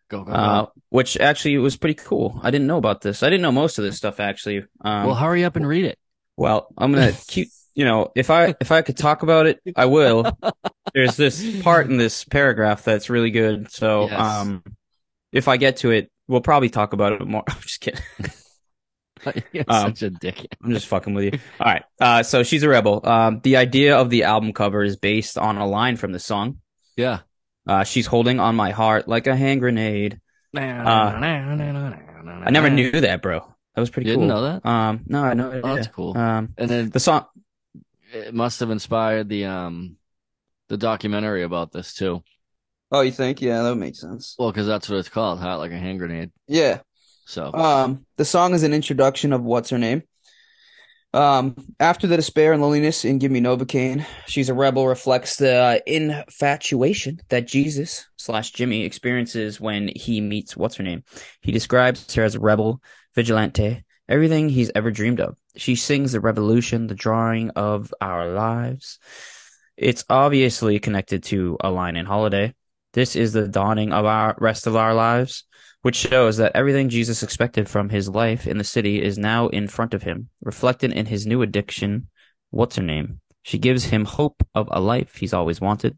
[0.09, 2.40] Go go Uh, which actually was pretty cool.
[2.42, 3.23] I didn't know about this.
[3.23, 4.64] I didn't know most of this stuff actually.
[4.81, 5.99] Um, well, hurry up and read it.
[6.37, 7.49] well, I'm gonna keep.
[7.75, 10.37] You know, if I if I could talk about it, I will.
[10.94, 13.71] There's this part in this paragraph that's really good.
[13.71, 14.18] So, Yes.
[14.21, 14.64] um,
[15.31, 17.44] if I get to it, we'll probably talk about it more.
[17.49, 18.01] I'm just kidding.
[19.53, 20.47] You're Um, such a dick.
[20.62, 21.38] I'm just fucking with you.
[21.61, 21.85] All right.
[22.01, 23.01] Uh, so she's a rebel.
[23.05, 26.59] Um, the idea of the album cover is based on a line from the song.
[26.97, 27.21] Yeah.
[27.68, 30.20] Uh, she's holding on my heart like a hand grenade.
[30.57, 30.61] I
[32.46, 33.40] I never knew that, bro.
[33.74, 34.22] That was pretty You cool.
[34.26, 34.66] didn't know that?
[34.66, 35.61] Um, no, I know.
[35.62, 36.16] Oh, that's cool.
[36.16, 37.26] Um, And then the song.
[38.12, 39.96] it must have inspired the um
[40.68, 42.22] the documentary about this too.
[42.90, 43.42] Oh, you think?
[43.42, 44.35] Yeah, that makes sense.
[44.38, 46.31] Well, because that's what it's called, heart like a hand grenade.
[46.46, 46.81] Yeah.
[47.26, 50.02] So Um, the song is an introduction of what's her name.
[51.14, 55.83] Um, after the despair and loneliness in "Give Me Novocaine," she's a rebel reflects the
[55.87, 61.05] infatuation that Jesus slash Jimmy experiences when he meets what's her name.
[61.40, 62.83] He describes her as a rebel,
[63.14, 65.38] vigilante, everything he's ever dreamed of.
[65.57, 68.99] She sings the revolution, the drawing of our lives.
[69.79, 72.55] It's obviously connected to a line in Holiday.
[72.92, 75.44] This is the dawning of our rest of our lives
[75.82, 79.68] which shows that everything Jesus expected from his life in the city is now in
[79.68, 82.08] front of him, reflected in his new addiction.
[82.50, 83.20] What's her name?
[83.42, 85.96] She gives him hope of a life he's always wanted.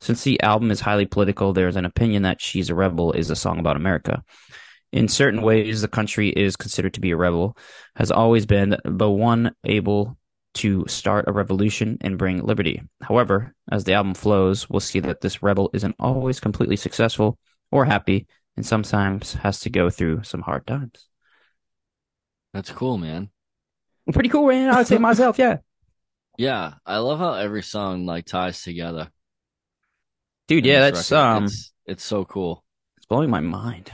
[0.00, 3.30] Since the album is highly political, there is an opinion that She's a Rebel is
[3.30, 4.22] a song about America.
[4.92, 7.56] In certain ways, the country is considered to be a rebel,
[7.96, 10.16] has always been the one able
[10.54, 12.80] to start a revolution and bring liberty.
[13.02, 17.38] However, as the album flows, we'll see that this rebel isn't always completely successful
[17.72, 21.08] or happy, and sometimes has to go through some hard times.
[22.52, 23.30] That's cool, man.
[24.12, 24.70] Pretty cool, man.
[24.70, 25.58] I'd say myself, yeah.
[26.36, 29.08] Yeah, I love how every song like ties together.
[30.48, 31.24] Dude, yeah, that's record.
[31.24, 32.64] um it's, it's so cool.
[32.96, 33.92] it's blowing my mind.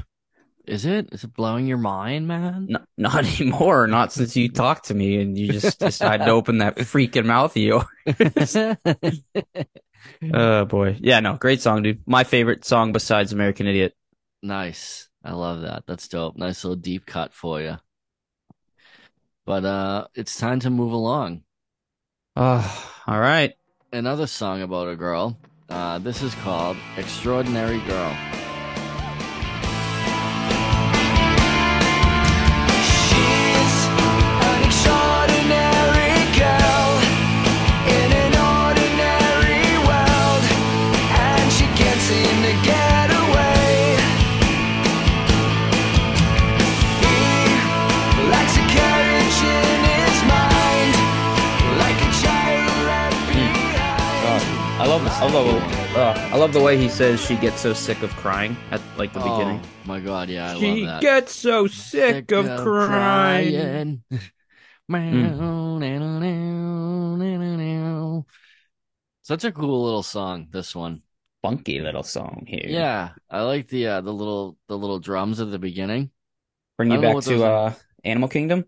[0.66, 1.10] Is it?
[1.12, 2.66] Is it blowing your mind, man?
[2.70, 6.58] Not, not anymore, not since you talked to me and you just decided to open
[6.58, 8.56] that freaking mouth of yours.
[10.32, 10.96] Oh boy.
[11.00, 12.02] Yeah, no, great song, dude.
[12.06, 13.94] My favorite song besides American Idiot.
[14.42, 15.08] Nice.
[15.24, 15.84] I love that.
[15.86, 16.36] That's dope.
[16.36, 17.78] Nice little deep cut for you.
[19.44, 21.42] But uh, it's time to move along.
[22.36, 23.54] Oh, all right.
[23.92, 25.36] Another song about a girl.
[25.68, 28.16] Uh, this is called "Extraordinary Girl."
[55.20, 55.46] I love.
[55.46, 58.56] I love uh, I love the way he says she gets so sick of crying
[58.70, 59.60] at like the beginning.
[59.62, 61.02] Oh my god, yeah, I she love that.
[61.02, 64.02] gets so sick, of, crying.
[69.22, 71.02] Such a cool little song, this one.
[71.42, 72.64] Funky little song here.
[72.66, 76.10] Yeah, I like the uh, the little the little drums at the beginning.
[76.78, 77.66] Bring you back to are.
[77.66, 78.64] uh Animal Kingdom.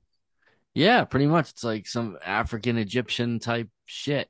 [0.74, 1.48] Yeah, pretty much.
[1.50, 4.28] It's like some African Egyptian type shit.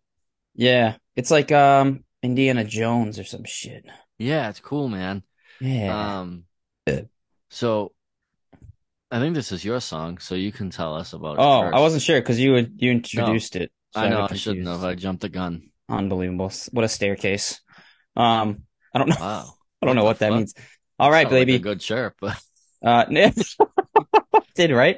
[0.54, 3.84] Yeah, it's like um Indiana Jones or some shit.
[4.18, 5.22] Yeah, it's cool, man.
[5.60, 6.20] Yeah.
[6.20, 6.44] Um,
[7.50, 7.92] so
[9.10, 11.60] I think this is your song, so you can tell us about it oh.
[11.60, 13.72] I wasn't sure because you would you introduced it.
[13.92, 14.84] so I know got I shouldn't have.
[14.84, 15.70] I jumped the gun.
[15.88, 16.50] Unbelievable.
[16.70, 17.60] What a staircase.
[18.16, 19.16] Um, I don't know.
[19.18, 19.54] Wow.
[19.80, 20.54] I don't know What what the that means.
[20.98, 21.56] All right, like baby.
[21.56, 22.40] a good chirp, but
[22.82, 23.04] Uh,
[24.54, 24.96] did right.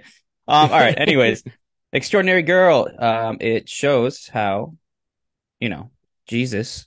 [0.49, 0.99] Um, all right.
[0.99, 1.43] Anyways,
[1.93, 2.89] extraordinary girl.
[2.99, 4.75] Um, it shows how,
[5.61, 5.91] you know,
[6.27, 6.87] Jesus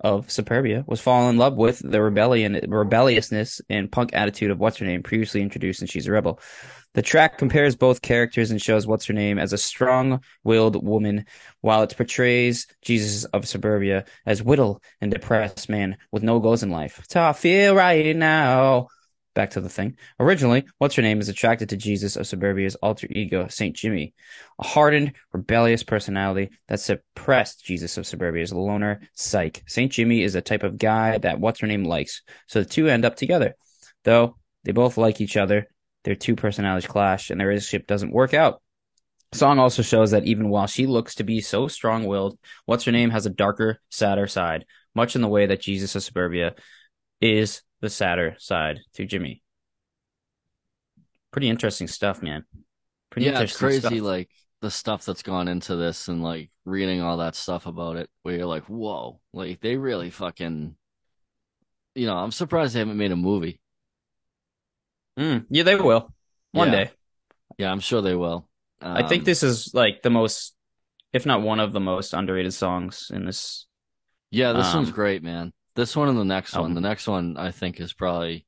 [0.00, 4.76] of Suburbia was falling in love with the rebellion, rebelliousness, and punk attitude of what's
[4.78, 6.40] her name previously introduced in She's a Rebel.
[6.94, 11.26] The track compares both characters and shows what's her name as a strong-willed woman,
[11.60, 16.70] while it portrays Jesus of Suburbia as whittle and depressed man with no goals in
[16.70, 16.98] life.
[17.04, 18.88] It's how I feel right now.
[19.36, 19.98] Back to the thing.
[20.18, 24.14] Originally, what's her name is attracted to Jesus of Suburbia's alter ego, Saint Jimmy,
[24.58, 29.62] a hardened, rebellious personality that suppressed Jesus of Suburbia's loner psyche.
[29.66, 32.88] Saint Jimmy is a type of guy that what's her name likes, so the two
[32.88, 33.54] end up together.
[34.04, 35.68] Though they both like each other,
[36.04, 38.62] their two personalities clash and their relationship doesn't work out.
[39.34, 42.92] Song also shows that even while she looks to be so strong willed, what's her
[42.92, 46.54] name has a darker, sadder side, much in the way that Jesus of Suburbia
[47.20, 49.42] is the sadder side to Jimmy.
[51.30, 52.44] Pretty interesting stuff, man.
[53.10, 54.00] Pretty yeah, it's crazy.
[54.00, 54.00] stuff.
[54.00, 58.10] Like the stuff that's gone into this, and like reading all that stuff about it,
[58.22, 60.76] where you're like, whoa, like they really fucking.
[61.94, 63.60] You know, I'm surprised they haven't made a movie.
[65.18, 66.12] Mm, yeah, they will
[66.52, 66.70] one Yeah.
[66.70, 66.90] day.
[67.58, 68.48] Yeah, I'm sure they will.
[68.94, 70.54] I think Um, this is like the most,
[71.12, 73.66] if not one of the most underrated songs in this.
[74.30, 75.52] Yeah, this one's um, great, man.
[75.76, 76.74] This one and the next one.
[76.74, 78.46] The next one, I think, is probably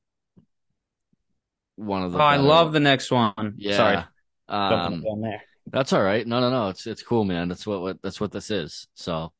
[1.76, 2.18] one of the.
[2.18, 3.54] Oh, I love the next one.
[3.56, 3.76] Yeah.
[3.76, 4.04] Sorry,
[4.48, 5.42] Um, there.
[5.66, 6.26] that's all right.
[6.26, 6.68] No, no, no.
[6.70, 7.48] It's it's cool, man.
[7.48, 8.88] That's what, what that's what this is.
[8.94, 9.32] So,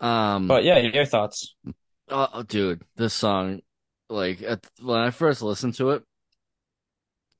[0.00, 1.54] um, But yeah, your thoughts?
[2.08, 3.60] Oh, dude, this song,
[4.08, 6.02] like at, when I first listened to it,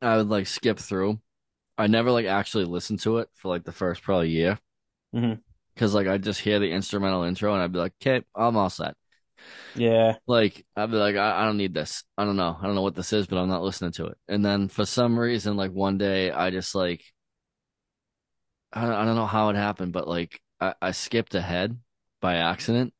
[0.03, 1.19] I would like skip through.
[1.79, 4.59] I never like actually listened to it for like the first probably year,
[5.15, 5.41] Mhm.
[5.75, 8.69] because like I just hear the instrumental intro and I'd be like, okay, I'm all
[8.69, 8.97] set.
[9.75, 12.05] Yeah, Like I'd be like, I, I don't need this.
[12.17, 12.57] I don't know.
[12.61, 14.19] I don't know what this is, but I'm not listening to it.
[14.29, 17.03] And then for some reason, like one day, I just like,
[18.73, 21.79] I don't, I don't know how it happened, but like I, I skipped ahead
[22.21, 22.95] by accident.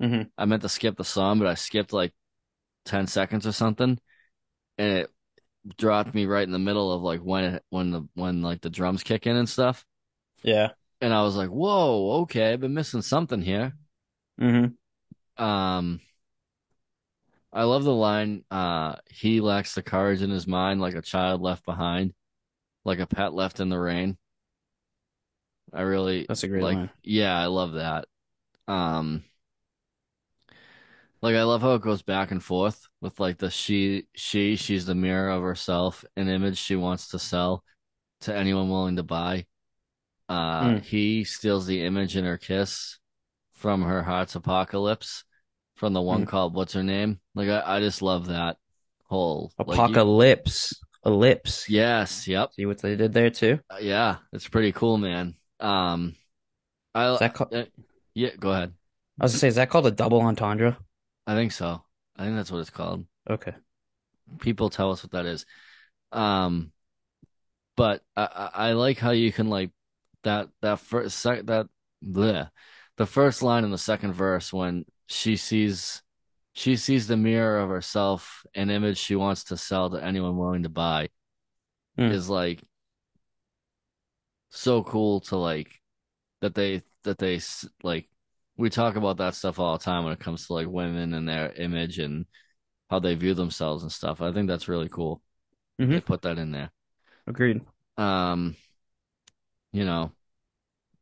[0.00, 0.30] Mhm.
[0.38, 2.14] I meant to skip the song, but I skipped like
[2.86, 3.98] 10 seconds or something.
[4.78, 5.10] And it
[5.78, 8.70] dropped me right in the middle of like when it, when the, when like the
[8.70, 9.86] drums kick in and stuff.
[10.42, 10.72] yeah.
[11.02, 13.74] And I was like, whoa, okay, I've been missing something here.
[14.38, 14.74] hmm
[15.36, 16.00] Um,
[17.52, 21.40] I love the line, uh, he lacks the courage in his mind like a child
[21.42, 22.14] left behind,
[22.84, 24.18] like a pet left in the rain.
[25.72, 26.90] I really That's a great like, line.
[27.02, 28.06] yeah, I love that.
[28.68, 29.24] Um,
[31.20, 34.86] like I love how it goes back and forth with like the she, she, she's
[34.86, 37.64] the mirror of herself, an image she wants to sell
[38.22, 39.46] to anyone willing to buy.
[40.28, 40.82] Uh, Mm.
[40.82, 42.98] he steals the image in her kiss
[43.62, 45.22] from her heart's apocalypse
[45.76, 46.28] from the one Mm.
[46.28, 47.20] called What's Her Name?
[47.36, 48.56] Like I, I just love that
[49.04, 50.74] whole like, Apocalypse.
[51.06, 51.68] Ellipse.
[51.68, 52.52] yes, yep.
[52.54, 53.60] See what they did there too?
[53.70, 55.36] Uh, yeah, it's pretty cool, man.
[55.60, 56.16] Um,
[56.94, 57.64] I Is that called, uh,
[58.14, 58.74] yeah, go ahead.
[59.20, 60.76] I was gonna say, is that called a double entendre?
[61.26, 61.82] I think so.
[62.16, 63.06] I think that's what it's called.
[63.30, 63.54] Okay.
[64.40, 65.46] People tell us what that is.
[66.10, 66.72] Um,
[67.76, 69.70] but I, I, I like how you can like
[70.24, 71.66] that that first sec that
[72.04, 72.50] bleh,
[72.96, 76.02] the first line in the second verse when she sees
[76.54, 80.64] she sees the mirror of herself, an image she wants to sell to anyone willing
[80.64, 81.08] to buy,
[81.96, 82.12] Hmm.
[82.12, 82.62] is like
[84.50, 85.80] so cool to like
[86.40, 88.08] that they that they s- like
[88.56, 91.28] we talk about that stuff all the time when it comes to like women and
[91.28, 92.26] their image and
[92.90, 94.20] how they view themselves and stuff.
[94.22, 95.22] I think that's really cool.
[95.90, 96.04] They Mhm.
[96.06, 96.72] put that in there.
[97.26, 97.62] Agreed.
[97.96, 98.56] Um,
[99.72, 100.12] you know,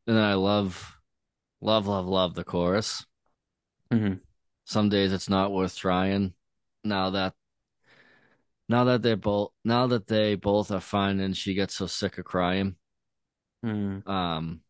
[0.07, 0.97] and then I love,
[1.61, 3.05] love, love, love the chorus.
[3.91, 4.13] hmm
[4.65, 6.33] Some days it's not worth trying.
[6.83, 7.35] Now that,
[8.67, 12.17] now that they're both, now that they both are fine, and she gets so sick
[12.17, 12.75] of crying.
[13.63, 14.07] Mm.
[14.07, 14.61] Um,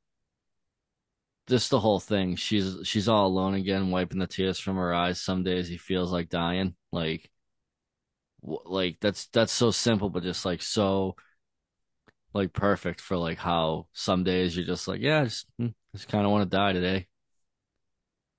[1.47, 2.35] just the whole thing.
[2.35, 5.19] She's she's all alone again, wiping the tears from her eyes.
[5.21, 6.75] Some days he feels like dying.
[6.91, 7.29] Like,
[8.43, 11.15] like that's that's so simple, but just like so,
[12.33, 16.07] like perfect for like how some days you're just like, yeah, I just mm, just
[16.07, 17.07] kind of want to die today.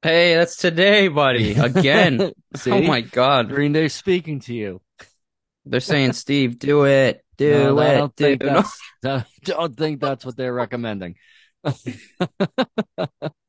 [0.02, 1.52] Hey, that's today, buddy.
[1.54, 2.32] Again.
[2.56, 2.70] See?
[2.72, 3.48] Oh my God.
[3.48, 4.80] Green Day speaking to you.
[5.64, 7.24] They're saying, Steve, do it.
[7.36, 7.98] Do No, I it.
[7.98, 11.16] don't think do- that's I don't think that's what they're recommending.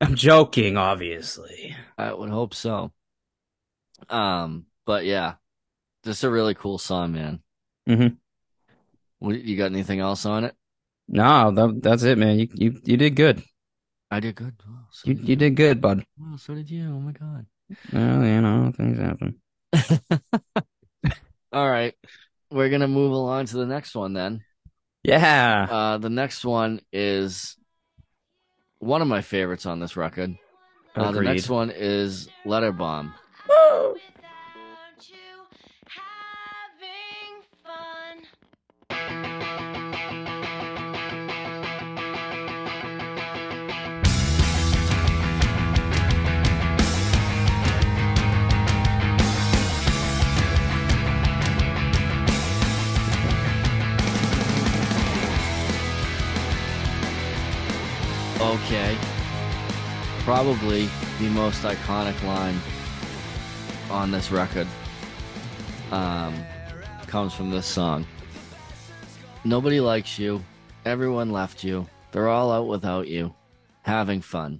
[0.01, 1.75] I'm joking, obviously.
[1.97, 2.91] I would hope so.
[4.09, 5.35] Um, but yeah,
[6.03, 7.41] just a really cool song, man.
[7.87, 8.17] Mhm.
[9.23, 10.53] What, you got anything else on it?
[11.07, 12.39] No, that, that's it, man.
[12.39, 13.41] You you you did good.
[14.11, 14.53] I did good.
[14.67, 16.03] Oh, so You you did good, bud.
[16.21, 16.89] Oh, so did you.
[16.89, 17.45] Oh my god.
[17.93, 19.39] Well, you know, things happen.
[21.53, 21.95] All right,
[22.51, 24.43] we're gonna move along to the next one then.
[25.03, 25.67] Yeah.
[25.69, 27.55] Uh, the next one is
[28.79, 30.35] one of my favorites on this record.
[30.97, 33.13] Uh, the next one is Letter Bomb.
[58.43, 58.97] Okay.
[60.25, 62.59] Probably the most iconic line
[63.89, 64.67] on this record
[65.91, 66.35] um,
[67.07, 68.05] comes from this song.
[69.45, 70.43] Nobody likes you.
[70.83, 71.87] Everyone left you.
[72.11, 73.33] They're all out without you.
[73.81, 74.59] Having fun.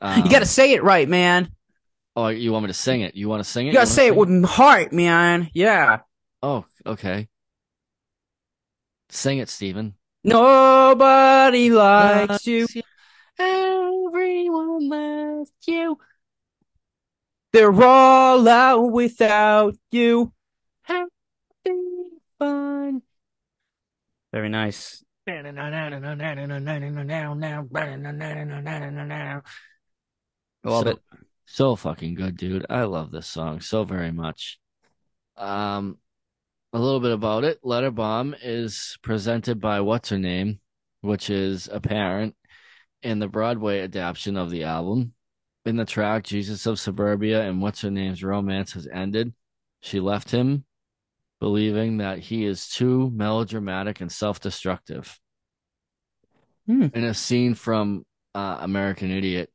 [0.00, 1.50] Um, You gotta say it right, man.
[2.14, 3.16] Oh, you want me to sing it?
[3.16, 3.70] You want to sing it?
[3.70, 5.50] You gotta say it with heart, man.
[5.54, 6.00] Yeah.
[6.40, 7.28] Oh, okay.
[9.08, 9.94] Sing it, Steven.
[10.24, 12.66] Nobody likes you.
[13.38, 15.98] Everyone left you.
[17.52, 20.32] They're all out without you.
[20.82, 23.02] Having fun.
[24.32, 25.04] Very nice.
[30.64, 30.98] Love So- it.
[31.44, 32.64] So fucking good, dude.
[32.70, 34.58] I love this song so very much.
[35.36, 35.98] Um,
[36.72, 37.60] a little bit about it.
[37.62, 40.60] Letter Bomb is presented by What's Her Name,
[41.02, 42.34] which is apparent
[43.02, 45.12] in the Broadway adaptation of the album.
[45.64, 49.34] In the track Jesus of Suburbia and What's Her Name's romance has ended.
[49.80, 50.64] She left him
[51.40, 55.18] believing that he is too melodramatic and self-destructive.
[56.66, 56.86] Hmm.
[56.94, 59.50] In a scene from uh, American Idiot,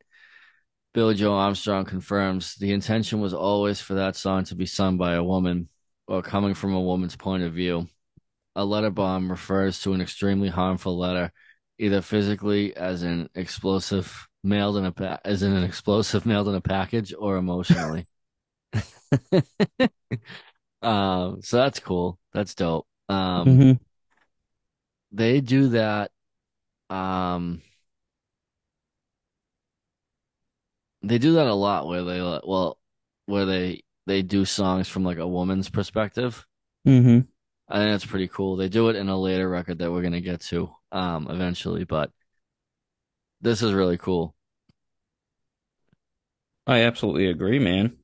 [0.93, 5.13] Billie Joe Armstrong confirms the intention was always for that song to be sung by
[5.13, 5.69] a woman
[6.08, 7.88] or coming from a woman's point of view.
[8.56, 11.32] A letter bomb refers to an extremely harmful letter,
[11.80, 16.56] either physically as an explosive mailed in a pa- as in an explosive mailed in
[16.56, 18.08] a package or emotionally.
[20.82, 22.20] um, so that's cool.
[22.34, 22.88] That's dope.
[23.10, 23.78] Um, Mhm.
[25.12, 26.12] they do that
[26.89, 27.62] um
[31.02, 32.78] they do that a lot where they well
[33.26, 36.46] where they they do songs from like a woman's perspective
[36.86, 37.28] Mhm.
[37.70, 40.22] i think that's pretty cool they do it in a later record that we're gonna
[40.22, 42.12] get to um eventually but
[43.41, 44.36] this is really cool
[46.67, 47.98] I absolutely agree, man.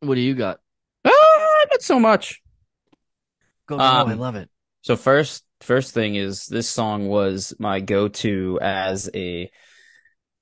[0.00, 0.60] what do you got
[1.04, 2.40] Ah, not so much.
[3.66, 3.84] go go.
[3.84, 4.48] I i Um, love it
[4.82, 9.50] So first, first thing is this song was my go-to as a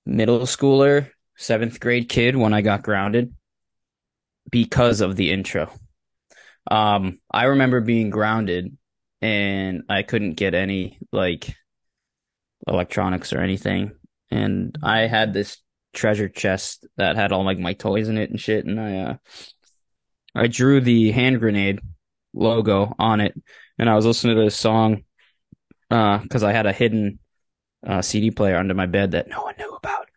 [0.06, 3.34] middle schooler, seventh grade kid when I got grounded
[4.50, 5.70] because of the intro.
[6.70, 8.76] Um, I remember being grounded
[9.20, 11.54] and I couldn't get any like
[12.66, 13.92] electronics or anything.
[14.30, 15.58] And I had this
[15.92, 18.64] treasure chest that had all like my toys in it and shit.
[18.64, 19.16] And I, uh,
[20.34, 21.80] I drew the hand grenade
[22.34, 23.34] logo on it
[23.78, 25.04] and I was listening to this song,
[25.90, 27.18] uh, cause I had a hidden,
[27.86, 30.08] uh, CD player under my bed that no one knew about.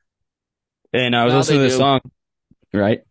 [0.94, 2.00] And I was Now listening to this song,
[2.74, 3.02] right?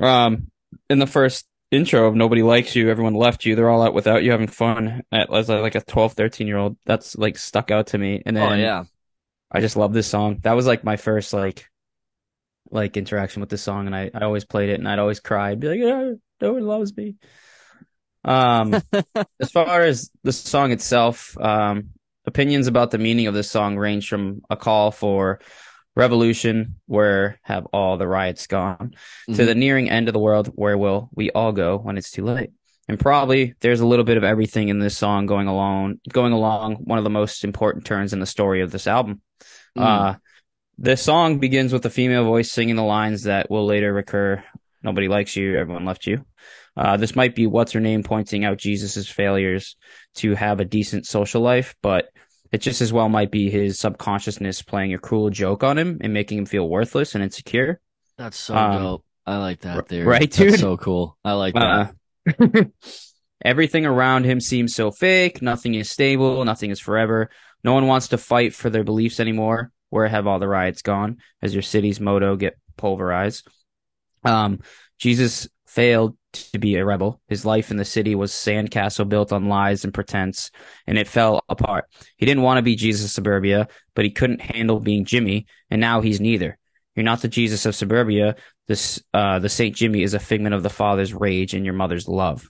[0.00, 0.50] Um,
[0.90, 4.22] in the first intro of Nobody Likes You, Everyone Left You, they're all out without
[4.22, 6.76] you having fun at, as a, like a 12, 13 year old.
[6.84, 8.22] That's like stuck out to me.
[8.24, 8.84] And then Oh yeah.
[9.50, 10.38] I just love this song.
[10.42, 11.68] That was like my first like
[12.70, 15.50] like interaction with this song and I, I always played it and I'd always cry.
[15.50, 17.16] I'd be like, yeah, no one loves me.
[18.24, 18.74] Um
[19.40, 21.90] as far as the song itself, um
[22.26, 25.40] opinions about the meaning of this song range from a call for
[25.96, 28.94] revolution, where have all the riots gone,
[29.26, 29.46] to Mhm.
[29.46, 32.50] the nearing end of the world, where will we all go when it's too late?
[32.88, 36.76] And probably there's a little bit of everything in this song going along, going along
[36.76, 39.22] one of the most important turns in the story of this album.
[39.78, 39.82] Mm.
[39.82, 40.14] Uh,
[40.78, 44.42] the song begins with a female voice singing the lines that will later recur.
[44.82, 45.56] Nobody likes you.
[45.56, 46.26] Everyone left you.
[46.76, 49.76] Uh, this might be what's her name pointing out Jesus's failures
[50.16, 52.08] to have a decent social life, but
[52.54, 56.12] it just as well might be his subconsciousness playing a cruel joke on him and
[56.14, 57.80] making him feel worthless and insecure.
[58.16, 59.04] That's so Um, dope.
[59.26, 60.04] I like that theory.
[60.06, 60.60] right, That's dude?
[60.60, 61.18] so cool.
[61.24, 61.94] I like that.
[62.40, 62.64] Uh,
[63.44, 65.42] everything around him seems so fake.
[65.42, 66.44] Nothing is stable.
[66.44, 67.30] Nothing is forever.
[67.64, 69.72] No one wants to fight for their beliefs anymore.
[69.90, 71.18] Where have all the riots gone?
[71.42, 73.48] As your city's motto get pulverized.
[74.24, 74.60] Um,
[74.98, 77.20] Jesus failed to be a rebel.
[77.28, 80.50] His life in the city was sandcastle built on lies and pretense,
[80.86, 81.86] and it fell apart.
[82.16, 85.80] He didn't want to be Jesus of Suburbia, but he couldn't handle being Jimmy, and
[85.80, 86.58] now he's neither.
[86.94, 88.36] You're not the Jesus of Suburbia.
[88.68, 92.08] This, uh, the Saint Jimmy is a figment of the father's rage and your mother's
[92.08, 92.48] love.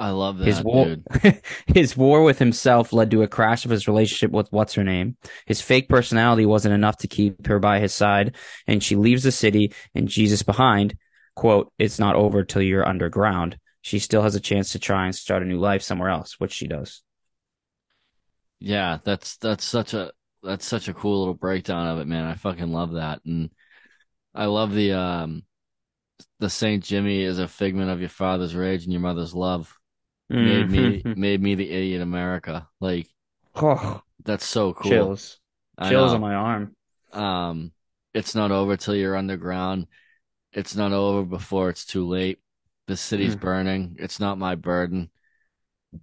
[0.00, 1.42] I love that, His war, dude.
[1.66, 5.16] his war with himself led to a crash of his relationship with what's her name.
[5.46, 8.34] His fake personality wasn't enough to keep her by his side,
[8.66, 10.96] and she leaves the city and Jesus behind.
[11.36, 13.58] Quote, it's not over till you're underground.
[13.82, 16.52] She still has a chance to try and start a new life somewhere else, which
[16.52, 17.02] she does.
[18.60, 22.24] Yeah, that's that's such a that's such a cool little breakdown of it, man.
[22.24, 23.20] I fucking love that.
[23.24, 23.50] And
[24.34, 25.44] I love the um
[26.40, 29.74] the Saint Jimmy is a figment of your father's rage and your mother's love.
[30.40, 31.10] Made me Mhm.
[31.14, 32.68] made me the idiot America.
[32.80, 33.08] Like
[33.56, 34.90] oh, that's so cool.
[34.90, 35.40] chills.
[35.78, 36.14] I Chills know.
[36.14, 36.76] on my arm.
[37.12, 37.72] Um,
[38.12, 39.86] it's not over till you're underground.
[40.54, 42.38] It's not over before it's too late.
[42.86, 43.40] The city's Mm.
[43.40, 43.96] burning.
[43.98, 45.10] It's not my burden.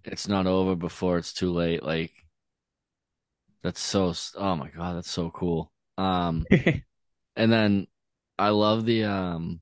[0.03, 1.83] It's not over before it's too late.
[1.83, 2.13] Like
[3.63, 4.13] that's so.
[4.35, 5.71] Oh my god, that's so cool.
[5.97, 6.45] Um,
[7.35, 7.87] and then
[8.37, 9.61] I love the um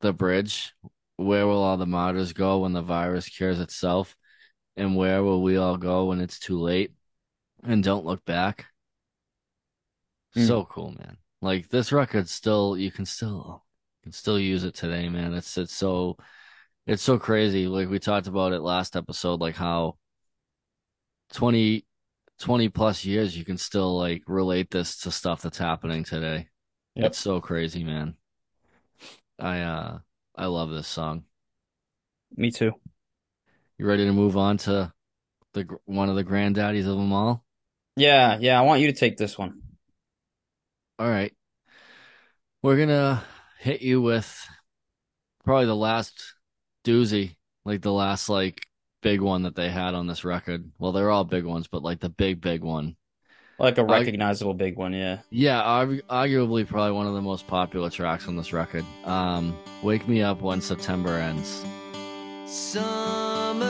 [0.00, 0.74] the bridge.
[1.16, 4.16] Where will all the martyrs go when the virus cures itself?
[4.76, 6.92] And where will we all go when it's too late?
[7.62, 8.66] And don't look back.
[10.36, 10.46] Mm.
[10.46, 11.18] So cool, man.
[11.42, 13.64] Like this record still you can still
[14.10, 15.34] can still use it today, man.
[15.34, 16.16] It's it's so
[16.84, 17.68] it's so crazy.
[17.68, 19.98] Like we talked about it last episode, like how
[21.34, 21.86] 20,
[22.40, 26.48] 20 plus years you can still like relate this to stuff that's happening today.
[26.96, 27.06] Yep.
[27.06, 28.14] It's so crazy, man.
[29.38, 29.98] I uh
[30.34, 31.22] I love this song.
[32.36, 32.72] Me too.
[33.78, 34.92] You ready to move on to
[35.54, 37.44] the one of the granddaddies of them all?
[37.94, 38.58] Yeah, yeah.
[38.58, 39.62] I want you to take this one.
[40.98, 41.32] All right.
[42.62, 43.22] We're gonna
[43.60, 44.48] hit you with
[45.44, 46.34] probably the last
[46.84, 48.66] doozy, like the last like
[49.02, 50.70] big one that they had on this record.
[50.78, 52.96] Well, they're all big ones, but like the big big one.
[53.58, 55.18] Like a recognizable big one, yeah.
[55.28, 58.86] Yeah, argu- arguably probably one of the most popular tracks on this record.
[59.04, 61.62] Um, "Wake Me Up When September Ends."
[62.46, 63.66] Summer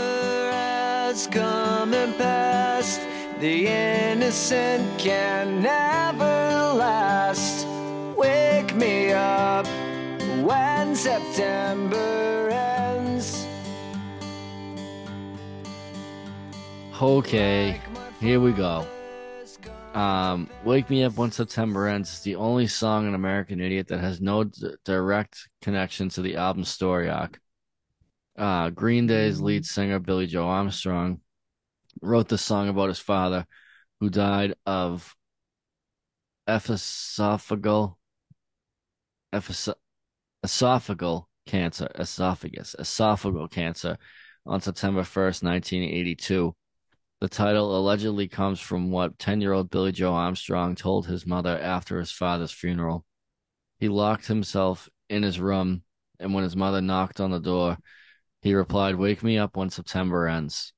[0.53, 3.01] has come and passed.
[3.41, 7.80] The innocent can never last.
[8.21, 9.67] Wake me up
[10.45, 13.47] when September ends.
[17.01, 17.81] Okay,
[18.21, 18.87] here we go.
[19.95, 24.01] Um, "Wake Me Up When September Ends" is the only song in American Idiot that
[24.01, 27.41] has no d- direct connection to the album story arc.
[28.37, 31.23] Uh, Green Day's lead singer Billie Joe Armstrong
[32.03, 33.47] wrote the song about his father,
[33.99, 35.17] who died of
[36.47, 37.97] esophageal
[39.33, 43.99] esophageal cancer, esophagus, esophageal cancer
[44.47, 46.55] on September 1st, 1982.
[47.21, 51.59] The title allegedly comes from what 10 year old Billie Joe Armstrong told his mother
[51.59, 53.05] after his father's funeral.
[53.79, 55.83] He locked himself in his room,
[56.19, 57.79] and when his mother knocked on the door,
[58.43, 60.73] he replied, Wake me up when September ends.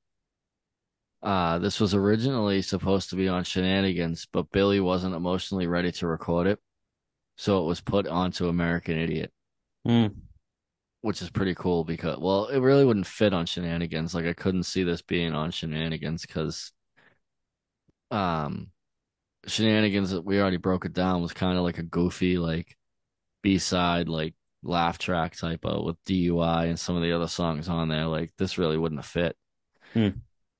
[1.21, 6.07] Uh, this was originally supposed to be on Shenanigans, but Billie wasn't emotionally ready to
[6.07, 6.59] record it.
[7.37, 9.31] So it was put onto American Idiot,
[9.85, 10.23] Hmm.
[11.01, 14.15] which is pretty cool because, well, it really wouldn't fit on Shenanigans.
[14.15, 16.71] Like, I couldn't see this being on Shenanigans because,
[18.11, 18.71] um,
[19.47, 22.77] Shenanigans, we already broke it down, was kind of like a goofy, like,
[23.43, 27.69] B side, like, laugh track type of with DUI and some of the other songs
[27.69, 28.07] on there.
[28.07, 29.37] Like, this really wouldn't have fit.
[29.93, 30.09] Hmm.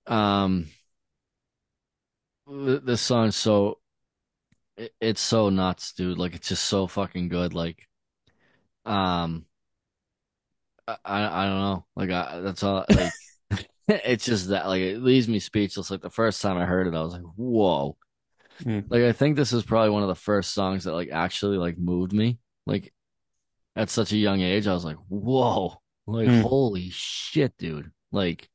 [0.08, 0.68] Um,
[2.48, 3.80] th- this song's so
[4.78, 6.18] it, it's so nuts, dude.
[6.18, 7.54] Like it's just so fucking good.
[7.54, 7.88] Like,
[8.86, 9.46] um,
[10.88, 11.86] I I don't know.
[11.96, 12.86] Like I that's all.
[12.90, 13.14] Like
[13.88, 15.92] it's just that like it leaves me speechless.
[15.92, 17.98] Like the first time I heard it, I was like, whoa.
[18.64, 18.86] Mm.
[18.90, 21.78] Like I think this is probably one of the first songs that like actually like
[21.78, 22.40] moved me.
[22.66, 22.94] Like
[23.76, 25.82] at such a young age, I was like, whoa.
[26.06, 26.42] Like Mm.
[26.42, 27.92] holy shit, dude.
[28.12, 28.50] Like,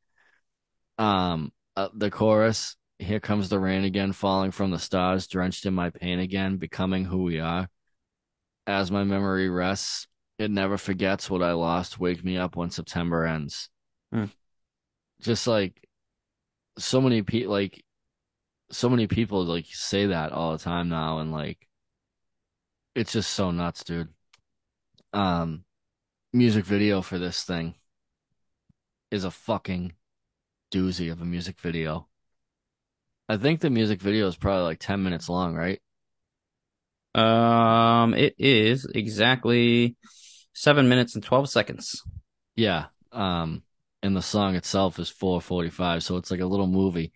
[0.99, 2.77] um, uh, the chorus.
[2.99, 7.05] Here comes the rain again, falling from the stars, drenched in my pain again, becoming
[7.05, 7.69] who we are.
[8.67, 12.01] As my memory rests, it never forgets what I lost.
[12.01, 13.71] Wake me up when September ends.
[14.13, 14.27] Hmm.
[15.21, 15.89] Just like
[16.77, 17.85] so many people, like
[18.71, 21.69] so many people, like say that all the time now, and like
[22.95, 24.09] it's just so nuts, dude.
[25.13, 25.65] Um,
[26.33, 27.75] music video for this thing
[29.11, 29.93] is a fucking
[30.73, 32.08] doozy of a music video.
[33.29, 35.81] I think the music video is probably like 10 minutes long, right?
[37.15, 39.97] Um, it is exactly
[40.55, 42.03] seven minutes and 12 seconds.
[42.57, 42.87] Yeah.
[43.13, 43.63] Um,
[44.03, 47.13] and the song itself is 445, so it's like a little movie.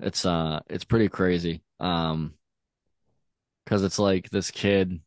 [0.00, 1.62] It's uh it's pretty crazy.
[1.80, 2.34] Um,
[3.64, 5.00] because it's like this kid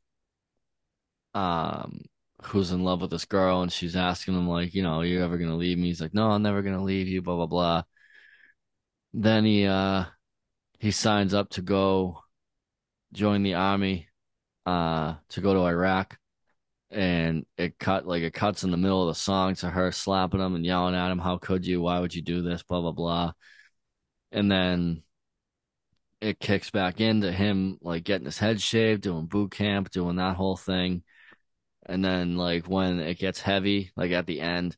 [1.33, 2.01] um
[2.43, 5.23] who's in love with this girl and she's asking him like, you know, are you
[5.23, 5.87] ever gonna leave me?
[5.87, 7.83] He's like, No, I'm never gonna leave you, blah blah blah.
[9.13, 10.05] Then he uh
[10.79, 12.23] he signs up to go
[13.13, 14.07] join the army
[14.65, 16.17] uh to go to Iraq
[16.91, 20.39] and it cut like it cuts in the middle of the song to her slapping
[20.39, 21.81] him and yelling at him, How could you?
[21.81, 22.63] Why would you do this?
[22.63, 23.33] Blah blah blah.
[24.31, 25.03] And then
[26.21, 30.35] it kicks back into him like getting his head shaved, doing boot camp, doing that
[30.35, 31.03] whole thing.
[31.85, 34.75] And then like when it gets heavy, like at the end,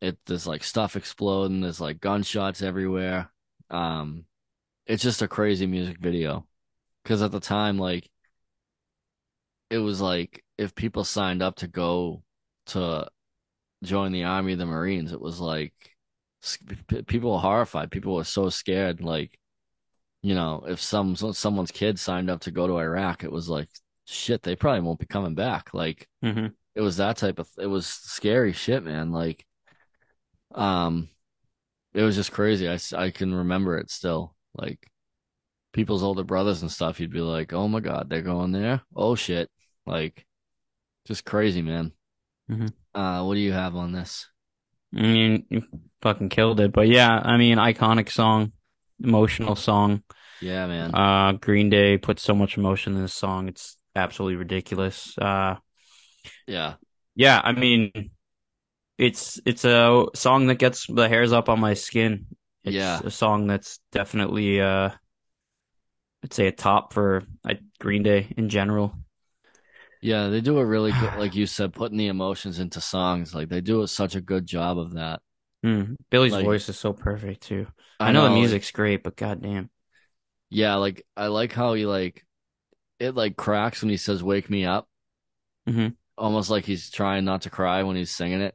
[0.00, 3.30] it there's like stuff exploding, there's like gunshots everywhere.
[3.70, 4.26] Um
[4.86, 6.46] it's just a crazy music video.
[7.04, 8.08] Cause at the time, like
[9.70, 12.22] it was like if people signed up to go
[12.66, 13.06] to
[13.82, 15.74] join the army of the Marines, it was like
[17.06, 17.90] people were horrified.
[17.90, 19.00] People were so scared.
[19.02, 19.38] Like,
[20.22, 23.68] you know, if some someone's kid signed up to go to Iraq, it was like
[24.06, 24.42] shit.
[24.42, 25.74] They probably won't be coming back.
[25.74, 26.46] Like, Mm-hmm.
[26.74, 27.48] it was that type of.
[27.58, 29.10] It was scary shit, man.
[29.12, 29.44] Like,
[30.54, 31.08] um,
[31.92, 32.68] it was just crazy.
[32.68, 34.34] i i can remember it still.
[34.54, 34.90] Like,
[35.72, 37.00] people's older brothers and stuff.
[37.00, 38.82] You'd be like, oh my god, they're going there.
[38.94, 39.50] Oh shit.
[39.86, 40.24] Like,
[41.06, 41.92] just crazy, man.
[42.50, 42.72] Mhm.
[42.94, 44.28] Uh, what do you have on this?
[44.96, 45.62] I mean, you
[46.02, 46.72] fucking killed it.
[46.72, 48.52] But yeah, I mean, iconic song,
[49.02, 50.02] emotional song.
[50.40, 50.94] Yeah, man.
[50.94, 53.48] Uh, Green Day put so much emotion in this song.
[53.48, 55.16] It's absolutely ridiculous.
[55.18, 55.56] Uh,
[56.46, 56.74] Yeah.
[57.14, 57.90] yeah, I mean,
[58.98, 62.26] it's it's a song that gets the hairs up on my skin.
[62.64, 63.00] It's Yeah.
[63.04, 64.90] a song that's definitely uh,
[66.22, 68.94] I'd say a top for uh, Green Day in general.
[70.00, 73.34] Yeah, they do a really good, like you said, putting the emotions into songs.
[73.34, 75.20] Like they do such a good job of that.
[75.64, 77.66] Mm, Billie's Like- voice is so perfect too.
[78.00, 79.70] I, know, the like- music's great, but goddamn.
[80.50, 82.24] yeah, like I like how he like
[82.98, 84.88] it like cracks when he says "Wake me up,"
[85.68, 85.88] mm-hmm.
[86.18, 88.54] almost like he's trying not to cry when he's singing it.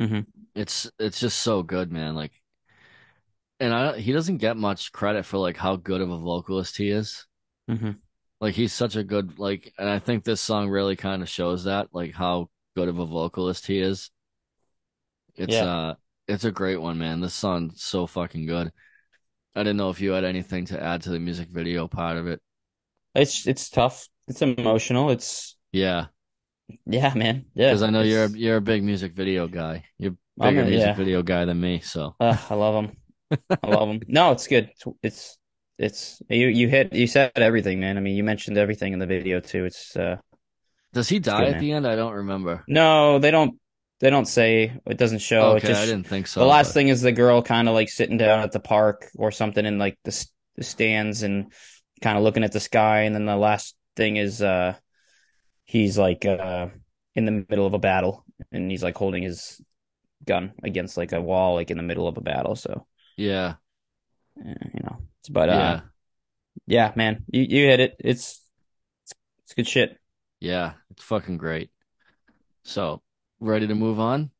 [0.00, 0.20] Mm-hmm.
[0.54, 2.14] It's it's just so good, man.
[2.14, 2.32] Like,
[3.64, 6.90] and I he doesn't get much credit for like how good of a vocalist he
[6.90, 7.26] is.
[7.68, 7.92] hmm
[8.40, 11.64] Like he's such a good like, and I think this song really kind of shows
[11.64, 14.10] that, like how good of a vocalist he is.
[15.36, 15.64] It's Yeah.
[15.64, 15.94] uh,
[16.28, 17.20] it's a great one, man.
[17.20, 18.72] This song's so fucking good.
[19.54, 22.26] I didn't know if you had anything to add to the music video part of
[22.26, 22.40] it.
[23.14, 24.08] It's it's tough.
[24.28, 25.10] It's emotional.
[25.10, 26.06] It's Yeah,
[26.86, 27.46] yeah, man.
[27.54, 29.84] Yeah, because I know you're a, you're a big music video guy.
[29.98, 30.94] You're bigger a- music yeah.
[30.94, 31.80] video guy than me.
[31.80, 32.96] So Uh, I love them.
[33.62, 34.00] I love them.
[34.08, 34.70] No, it's good.
[34.74, 35.38] It's, it's
[35.78, 37.96] it's you you hit you said everything, man.
[37.96, 39.64] I mean, you mentioned everything in the video too.
[39.64, 40.16] It's uh
[40.92, 41.86] does he die good, at the end?
[41.86, 42.62] I don't remember.
[42.68, 43.58] no, they don't
[44.00, 44.78] They don't say.
[44.86, 45.52] It doesn't show.
[45.56, 46.40] okay, just I didn't think so.
[46.40, 49.08] the last but- thing is the girl kind of like sitting down at the park
[49.16, 50.26] or something in like the,
[50.56, 51.52] the stands and
[52.02, 53.02] kind of looking at the sky.
[53.02, 54.74] And then the last thing is uh
[55.64, 56.68] he's like uh
[57.16, 59.60] in the middle of a battle and he's like holding his
[60.26, 62.54] gun against like a wall like in the middle of a battle.
[62.56, 62.86] So
[63.16, 63.54] Yeah,
[64.38, 64.98] eh, you know,
[65.30, 65.80] but uh yeah,
[66.66, 67.96] yeah, man, you you hit it.
[67.98, 68.40] It's
[69.04, 69.12] it's,
[69.44, 69.98] it's good shit.
[70.40, 70.74] yeah.
[70.90, 71.70] It's fucking great.
[72.62, 73.02] So,
[73.40, 74.30] ready to move on?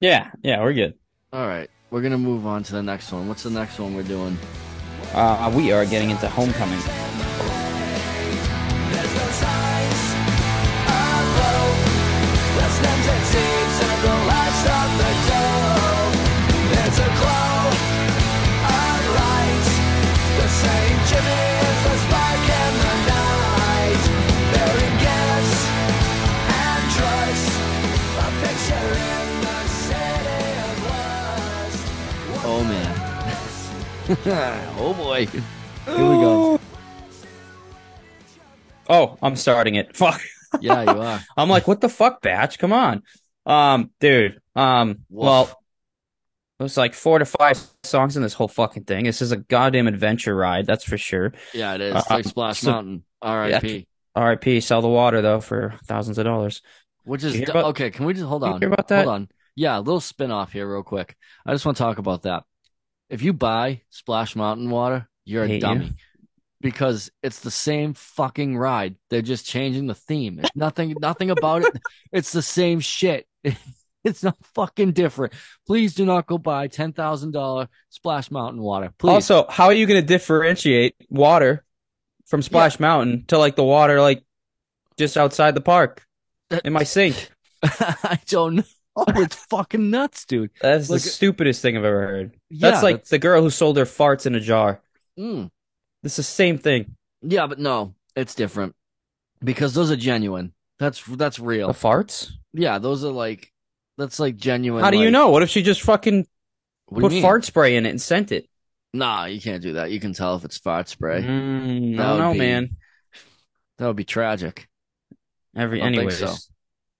[0.00, 0.94] Yeah, yeah, we're good.
[1.32, 3.28] All right, we're gonna move on to the next one.
[3.28, 4.36] What's the next one we're doing?
[5.14, 6.80] Uh, we are getting into homecoming.
[34.26, 35.26] oh boy.
[35.26, 35.40] Here
[35.86, 36.60] we go.
[38.88, 39.96] Oh, I'm starting it.
[39.96, 40.20] Fuck.
[40.60, 41.20] Yeah, you are.
[41.36, 42.58] I'm like, what the fuck, batch?
[42.58, 43.02] Come on.
[43.46, 44.38] Um, dude.
[44.54, 45.24] Um, Woof.
[45.24, 45.62] well,
[46.58, 49.04] there's like four to five songs in this whole fucking thing.
[49.04, 51.32] This is a goddamn adventure ride, that's for sure.
[51.54, 51.94] Yeah, it is.
[51.94, 53.04] Uh, like Splash so- Mountain.
[53.22, 53.86] R.I.P.
[54.14, 54.60] R.I.P.
[54.60, 56.60] Sell the water though for thousands of dollars.
[57.04, 57.90] Which is You hear d- about- okay.
[57.90, 58.60] Can we just hold on?
[58.60, 59.04] hear about that?
[59.04, 59.28] Hold on.
[59.54, 61.16] Yeah, a little spin off here, real quick.
[61.46, 62.42] I just want to talk about that.
[63.12, 65.60] If you buy Splash Mountain water, you're a Hate you.
[65.60, 65.92] dummy
[66.62, 68.96] because it's the same fucking ride.
[69.10, 70.38] They're just changing the theme.
[70.38, 71.76] It's nothing, nothing about it.
[72.12, 73.26] It's the same shit.
[74.04, 75.32] It's not fucking different.
[75.64, 78.92] Please do not go buy ten thousand dollar Splash Mountain water.
[78.98, 79.10] Please.
[79.10, 81.64] Also, how are you going to differentiate water
[82.26, 84.24] from Splash Mountain to like the water like
[84.96, 86.04] just outside the park
[86.64, 87.30] in my sink?
[87.62, 88.64] I don't know.
[88.94, 90.50] Oh, it's fucking nuts, dude.
[90.60, 92.36] That's the stupidest thing I've ever heard.
[92.50, 94.80] Yeah, That's like the girl who sold her farts in a jar.
[95.18, 95.50] mm.
[96.02, 96.96] It's the same thing.
[97.22, 98.74] Yeah, but no, it's different
[99.42, 100.52] because those are genuine.
[100.78, 101.68] That's that's The real.
[101.70, 102.32] farts?
[102.52, 103.52] Yeah, those are like
[103.96, 104.82] that's like genuine.
[104.82, 105.30] How do you know?
[105.30, 106.26] What if she just fucking
[106.92, 108.48] put fart spray in it and sent it?
[108.92, 109.90] Nah, you can't do that.
[109.90, 111.22] You can tell if it's fart spray.
[111.22, 112.76] Mm, That I don't know, be- man.
[113.78, 114.68] That would be tragic.
[115.56, 116.34] Every anyways, so.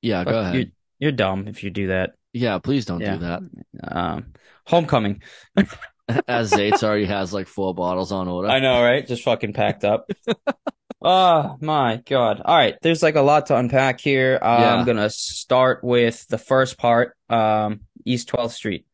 [0.01, 0.55] Yeah, go ahead.
[0.55, 0.65] You're,
[1.03, 2.13] you're dumb if you do that.
[2.33, 3.17] Yeah, please don't Yeah.
[3.17, 3.41] do that.
[3.83, 4.33] Um,
[4.67, 5.23] homecoming.
[6.29, 8.49] As Zates already has like four bottles on order.
[8.49, 9.07] I know, right?
[9.07, 10.09] Just fucking packed up.
[11.05, 12.41] Oh my God.
[12.45, 12.77] All right.
[12.81, 14.39] There's like a lot to unpack here.
[14.41, 14.75] Uh, Yeah.
[14.77, 18.87] I'm gonna start with the first part, um, East 12th Street.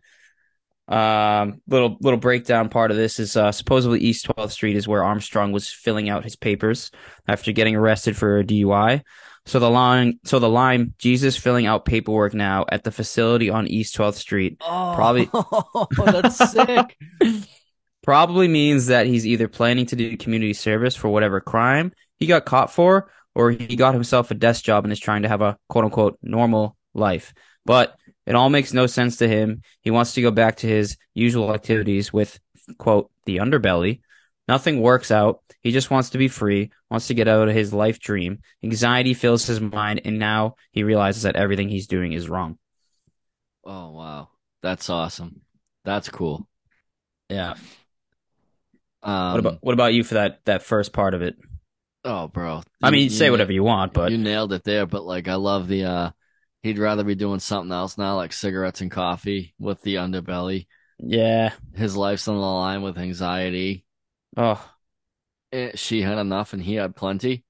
[0.89, 5.05] Um, little little breakdown part of this is uh, supposedly East 12th Street is where
[5.05, 6.91] Armstrong was filling out his papers
[7.27, 9.03] after getting arrested for a DUI.
[9.49, 13.67] So the line, so the line, Jesus filling out paperwork now at the facility on
[13.67, 15.31] East 12th Street Oh, Probably-
[16.13, 16.97] that's sick.
[18.03, 22.45] probably means that he's either planning to do community service for whatever crime he got
[22.45, 25.57] caught for, or he got himself a desk job and is trying to have a
[25.69, 27.33] quote unquote normal life.
[27.65, 27.97] But
[28.27, 29.63] it all makes no sense to him.
[29.81, 32.39] He wants to go back to his usual activities with
[32.77, 34.01] quote the underbelly.
[34.49, 35.43] Nothing works out.
[35.63, 38.39] He just wants to be free, wants to get out of his life dream.
[38.65, 42.59] Anxiety fills his mind, and now he realizes that everything he's doing is wrong.
[43.65, 44.29] Oh wow,
[44.63, 45.43] that's awesome.
[45.85, 46.49] That's cool.
[47.29, 47.55] Yeah.
[49.03, 51.37] Um, what about what about you for that that first part of it?
[52.05, 52.63] Oh, bro.
[52.83, 54.87] I You- mean, you say whatever you want, but you nailed it there.
[54.87, 55.85] But like, I love the.
[55.85, 56.11] uh
[56.65, 60.67] He'd rather be doing something else now, like cigarettes and coffee with the underbelly.
[60.99, 61.53] yeah.
[61.77, 63.85] His life's on the line with anxiety.
[64.39, 64.65] Oh,
[65.53, 67.45] Eh, She had enough, and he had plenty.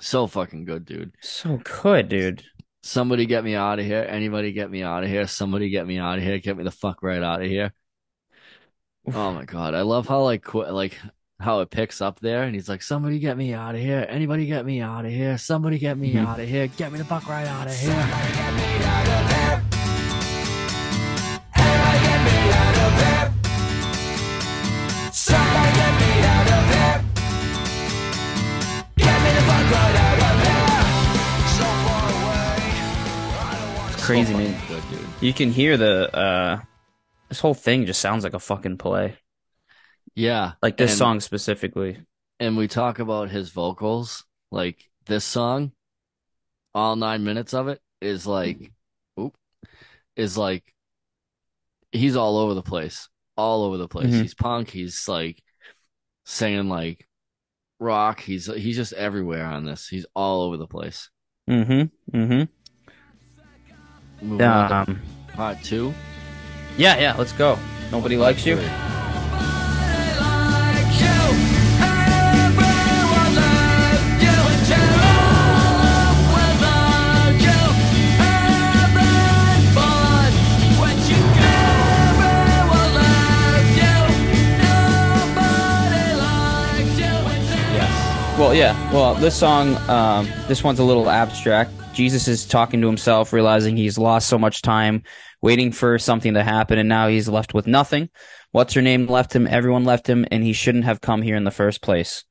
[0.00, 1.14] So fucking good, dude.
[1.20, 2.42] so good, dude.
[2.82, 4.06] Somebody get me out of here.
[4.08, 5.26] Anybody get me out of here.
[5.26, 6.38] Somebody get me out of here.
[6.38, 7.72] Get me the fuck right out of here.
[9.12, 10.98] Oh my god, I love how like qu- like
[11.40, 14.04] how it picks up there, and he's like, "Somebody get me out of here.
[14.08, 15.38] Anybody get me out of here.
[15.38, 16.66] Somebody get me out of here.
[16.68, 18.67] Get me the fuck right out of here."
[34.08, 34.60] Crazy, So man.
[34.68, 35.06] Good, dude.
[35.20, 36.60] You can hear the uh
[37.28, 39.16] this whole thing just sounds like a fucking play.
[40.14, 42.00] Yeah, Like this and, song specifically.
[42.40, 44.24] and we talk about his vocals.
[44.50, 45.72] Like this song,
[46.74, 48.72] all nine minutes of it is like,
[49.20, 49.36] oop,
[50.16, 50.64] is like,
[51.92, 54.06] he's all over the place, all over the place.
[54.14, 54.22] Mhm.
[54.22, 54.70] He's punk.
[54.70, 55.42] He's like
[56.24, 57.06] singing like
[57.78, 58.20] rock.
[58.20, 59.86] He's he's just everywhere on this.
[59.86, 61.10] He's all over the place.
[61.48, 62.16] Mm-hmm.
[62.18, 62.42] Mm-hmm.
[64.20, 65.00] Moving Um,
[65.34, 65.94] part two.
[66.76, 67.14] yeah, yeah.
[67.16, 67.58] Let's go.
[67.90, 68.58] Nobody likes you.
[87.74, 88.38] Yes.
[88.38, 88.92] Well, yeah.
[88.92, 91.70] Well, this song, um, this one's a little abstract.
[91.98, 95.02] Jesus is talking to himself, realizing he's lost so much time
[95.42, 98.08] waiting for something to happen, and now he's left with nothing.
[98.52, 99.48] What's her name left him?
[99.48, 102.22] Everyone left him, and he shouldn't have come here in the first place.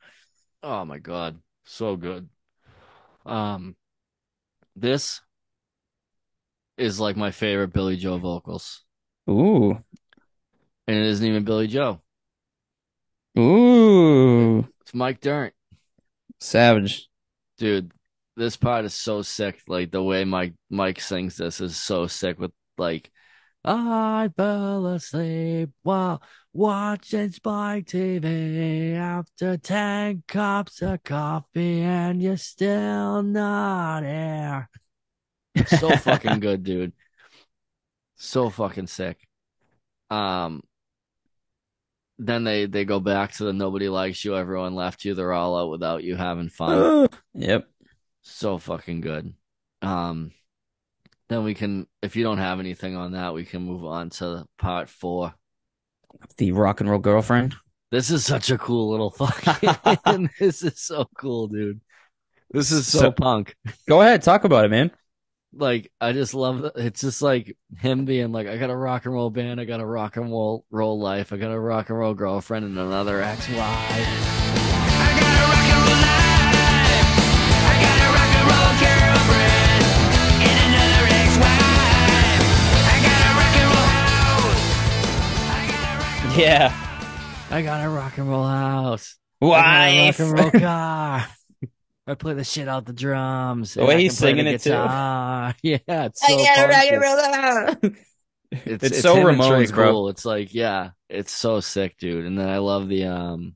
[0.64, 2.30] Oh my god, so good.
[3.26, 3.76] Um,
[4.78, 5.20] this
[6.78, 8.86] is like my favorite Billie Joe vocals,
[9.30, 9.72] Ooh.
[10.88, 12.00] and it isn't even Billie Joe.
[13.38, 14.60] Ooh.
[14.80, 15.54] It's Mike Dirnt.
[16.40, 17.10] Savage.
[17.58, 17.92] Dude,
[18.38, 19.62] this part is so sick.
[19.68, 23.12] Like the way Mike Mike sings this is so sick with like
[23.66, 26.22] I fell asleep while
[26.54, 34.70] watching Spike TV after ten cups of coffee and you're still not here.
[35.66, 36.94] So fucking good, dude.
[38.16, 39.18] So fucking sick.
[40.12, 40.62] Um
[42.20, 45.58] then they they go back to the nobody likes you, everyone left you, they're all
[45.58, 47.10] out without you having fun.
[47.34, 47.68] Yep.
[48.30, 49.34] So fucking good.
[49.82, 50.32] Um,
[51.30, 54.46] then we can, if you don't have anything on that, we can move on to
[54.58, 55.34] part four.
[56.38, 57.56] The rock and roll girlfriend.
[57.90, 60.30] This is such a cool little fucking.
[60.40, 61.80] this is so cool, dude.
[62.52, 63.56] This is so, So- punk.
[63.88, 64.92] Go ahead, talk about it, man.
[65.54, 66.74] Like, I just love that.
[66.76, 69.80] It's just like him being like, I got a rock and roll band, I got
[69.80, 73.22] a rock and roll roll life, I got a rock and roll girlfriend, and another
[73.22, 74.38] ex-wife.
[86.42, 86.72] Yeah.
[87.50, 89.16] I got a rock and roll house.
[89.42, 89.60] I got
[89.90, 91.28] a rock and roll car.
[92.10, 93.74] I play the shit out the drums.
[93.74, 94.70] The way he's can play the singing it, too.
[95.64, 97.88] Yeah, it's I so got a rock and punky.
[97.92, 97.94] roll.
[98.52, 99.92] It's, It's so him and Trey Ramones, bro.
[99.92, 100.10] Cool.
[100.10, 102.26] It's like, yeah, it's so sick, dude.
[102.26, 103.56] And then I love the um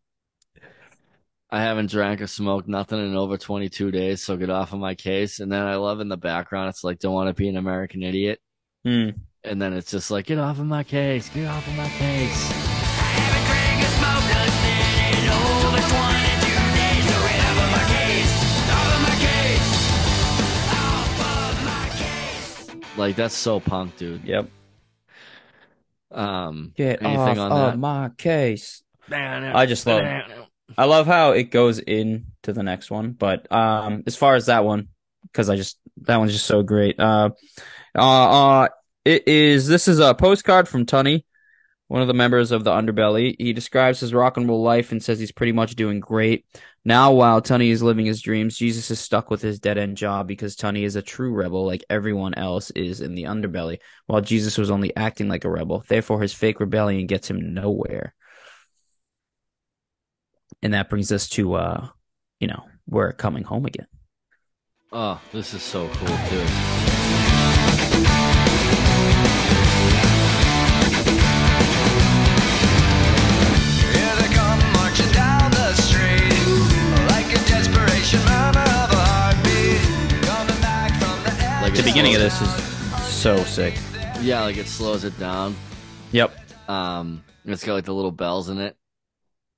[1.49, 4.95] I haven't drank or smoked nothing in over 22 days, so get off of my
[4.95, 5.39] case.
[5.39, 8.03] And then I love in the background, it's like, don't want to be an American
[8.03, 8.39] idiot.
[8.85, 9.09] Hmm.
[9.43, 12.71] And then it's just like, get off of my case, get off of my case.
[22.97, 24.23] Like that's so punk, dude.
[24.25, 24.49] Yep.
[26.11, 27.77] Um, Get anything off on of that?
[27.79, 28.83] my case.
[29.11, 30.03] I I just love
[30.77, 34.45] I love how it goes in to the next one, but um, as far as
[34.47, 34.89] that one,
[35.23, 36.99] because I just that one's just so great.
[36.99, 37.31] Uh,
[37.97, 38.01] uh,
[38.61, 38.67] uh,
[39.05, 39.67] it is.
[39.67, 41.25] This is a postcard from Tunny,
[41.87, 43.35] one of the members of the Underbelly.
[43.37, 46.45] He describes his rock and roll life and says he's pretty much doing great
[46.85, 47.11] now.
[47.13, 50.55] While Tunny is living his dreams, Jesus is stuck with his dead end job because
[50.55, 53.79] Tunny is a true rebel, like everyone else is in the Underbelly.
[54.07, 58.13] While Jesus was only acting like a rebel, therefore his fake rebellion gets him nowhere.
[60.63, 61.87] And that brings us to uh,
[62.41, 63.87] you know, we're coming home again.
[64.91, 66.90] Oh, this is so cool too.
[81.73, 83.75] Like The beginning of this is so sick.
[84.21, 85.55] Yeah, like it slows it down.
[86.11, 86.35] Yep.
[86.69, 88.75] Um, it's got like the little bells in it,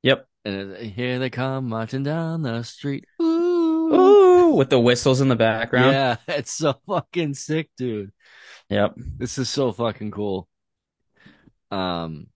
[0.03, 0.27] Yep.
[0.45, 3.05] and it, here they come marching down the street.
[3.21, 3.25] Ooh,
[3.93, 5.91] Ooh, with the whistles in the background.
[5.91, 8.11] yeah, it's so fucking sick, dude.
[8.69, 8.93] Yep.
[9.17, 10.47] This is so fucking cool.
[11.71, 12.27] Um,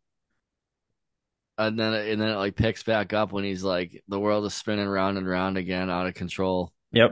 [1.58, 4.54] and then and then it like picks back up when he's like, the world is
[4.54, 6.74] spinning round and round again, out of control.
[6.92, 7.12] Yep.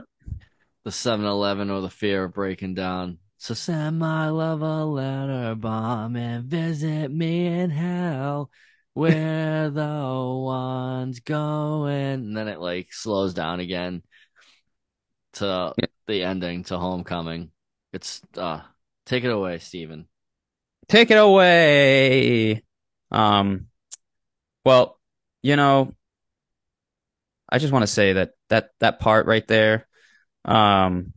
[0.86, 3.18] The 7-Eleven or the fear of breaking down.
[3.38, 8.52] So send my love a letter bomb and visit me in hell
[8.94, 11.90] where the ones going.
[12.14, 14.04] And then it like slows down again
[15.32, 15.86] to Yeah.
[16.06, 17.50] the ending to homecoming.
[17.92, 18.62] It's uh
[19.06, 20.06] take it away, Steven.
[20.86, 22.62] Take it away.
[23.10, 23.66] Um,
[24.64, 25.00] well,
[25.42, 25.94] you know,
[27.48, 29.85] I just want to say that that that part right there,
[30.46, 31.12] um,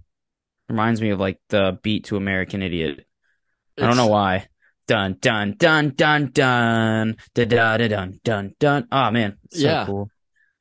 [0.67, 3.05] reminds me of like the beat to American Idiot.
[3.77, 4.47] I don't know why.
[4.88, 8.88] Dun dun dun dun dun da da da dun dun dun.
[8.91, 9.86] Oh man, it's so Yeah.
[9.86, 10.09] cool.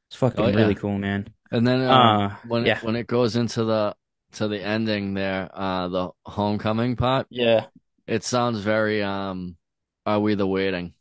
[0.08, 0.56] It's fucking Oh, yeah.
[0.56, 1.28] really cool, man.
[1.50, 2.78] And then um, Uh, when yeah.
[2.78, 3.96] it, when it goes into the
[4.32, 7.66] to the ending there, uh, the homecoming part, Yeah.
[8.06, 9.56] it sounds very um,
[10.04, 10.92] "Are We the Waiting"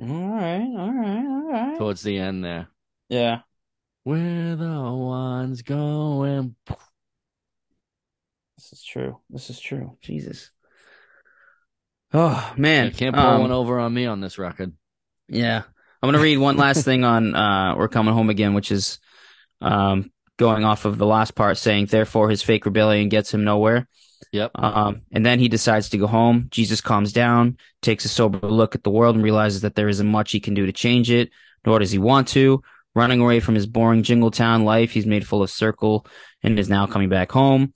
[0.00, 1.78] All right, all right, all right.
[1.78, 2.68] towards the end there.
[3.08, 3.40] Yeah.
[4.04, 6.56] We're the ones going.
[8.56, 9.18] This is true.
[9.28, 9.96] This is true.
[10.02, 10.50] Jesus.
[12.12, 14.72] Oh man, You can't pull Um, one over on me on this record.
[15.28, 15.62] Yeah.
[16.02, 18.98] I'm gonna read one last thing on uh We're Coming Home Again, which is
[19.60, 23.86] um going off of the last part saying, Therefore his fake rebellion gets him nowhere.
[24.32, 24.50] Yep.
[24.54, 26.48] Um and then he decides to go home.
[26.50, 30.08] Jesus calms down, takes a sober look at the world and realizes that there isn't
[30.08, 31.30] much he can do to change it,
[31.66, 32.62] nor does he want to.
[32.94, 36.06] Running away from his boring Jingle Town life, he's made full of circle
[36.42, 37.72] and is now coming back home.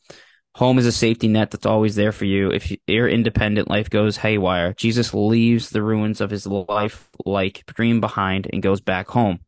[0.56, 2.50] Home is a safety net that's always there for you.
[2.50, 8.00] If your independent life goes haywire, Jesus leaves the ruins of his life like dream
[8.00, 9.40] behind and goes back home.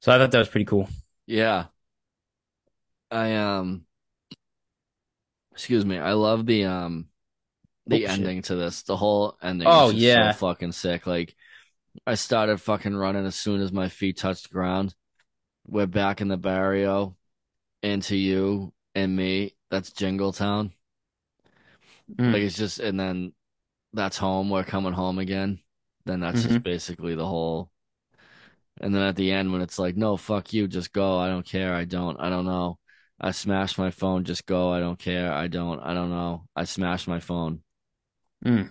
[0.00, 0.88] So I thought that was pretty cool.
[1.26, 1.66] Yeah.
[3.10, 3.86] I um
[5.52, 5.98] excuse me.
[5.98, 7.06] I love the um
[7.86, 8.10] the Oh, shit.
[8.10, 8.82] ending to this.
[8.82, 10.32] The whole ending Oh, is yeah.
[10.32, 11.06] so fucking sick.
[11.06, 11.35] Like
[12.06, 14.94] I started fucking running as soon as my feet touched ground.
[15.66, 17.16] We're back in the barrio
[17.82, 19.56] into you and me.
[19.70, 20.72] That's Jingle Town.
[22.14, 22.32] Mm.
[22.32, 23.32] Like it's just and then
[23.92, 24.50] that's home.
[24.50, 25.60] We're coming home again.
[26.04, 26.62] Then that's just Mhm.
[26.62, 27.70] basically the whole
[28.80, 31.18] and then at the end when it's like, no, fuck you, just go.
[31.18, 31.72] I don't care.
[31.74, 32.20] I don't.
[32.20, 32.78] I don't know.
[33.18, 34.24] I smashed my phone.
[34.24, 34.70] Just go.
[34.70, 35.32] I don't care.
[35.32, 35.80] I don't.
[35.80, 36.46] I don't know.
[36.54, 37.62] I smashed my phone.
[38.44, 38.70] Mm.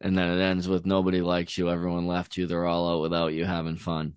[0.00, 1.68] And then it ends with nobody likes you.
[1.70, 2.46] Everyone left you.
[2.46, 4.14] They're all out without you having fun.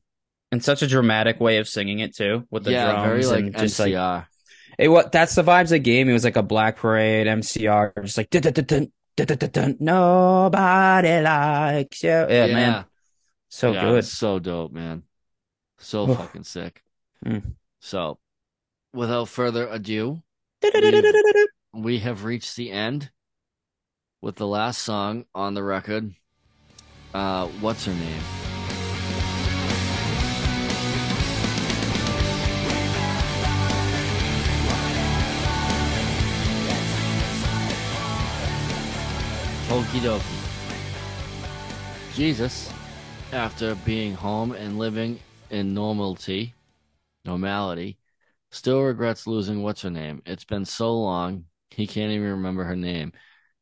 [0.52, 3.44] And such a dramatic way of singing it too, with the yeah, very drums like
[3.46, 4.28] and just like MCR.
[4.78, 4.88] it.
[4.88, 6.12] What that's the vibes they gave me.
[6.12, 8.32] It was like a Black Parade MCR, just like
[9.82, 12.10] nobody likes you.
[12.10, 12.86] Yeah, man,
[13.50, 14.06] so Yeah, good.
[14.06, 15.04] so dope, man.
[15.80, 16.82] So fucking sick.
[17.26, 17.56] Mm.
[17.80, 18.20] So,
[18.94, 20.22] without further ado,
[21.74, 23.12] we have reached the end
[24.24, 26.10] with the last song on the record.
[27.14, 28.22] Uh, what's her name?
[39.68, 40.22] Okie dokie.
[42.16, 42.72] Jesus,
[43.34, 45.20] after being home and living
[45.50, 46.54] in normality,
[47.26, 47.98] normality,
[48.52, 50.22] still regrets losing what's her name.
[50.26, 53.12] It's been so long, he can't even remember her name.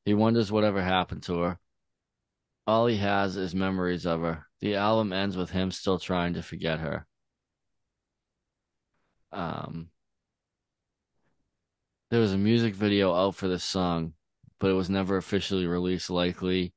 [0.05, 1.59] He wonders whatever happened to her.
[2.67, 4.45] All he has is memories of her.
[4.59, 7.05] The album ends with him still trying to forget her.
[9.31, 9.89] Um,
[12.09, 14.13] there was a music video out for this song,
[14.59, 16.73] but it was never officially released, likely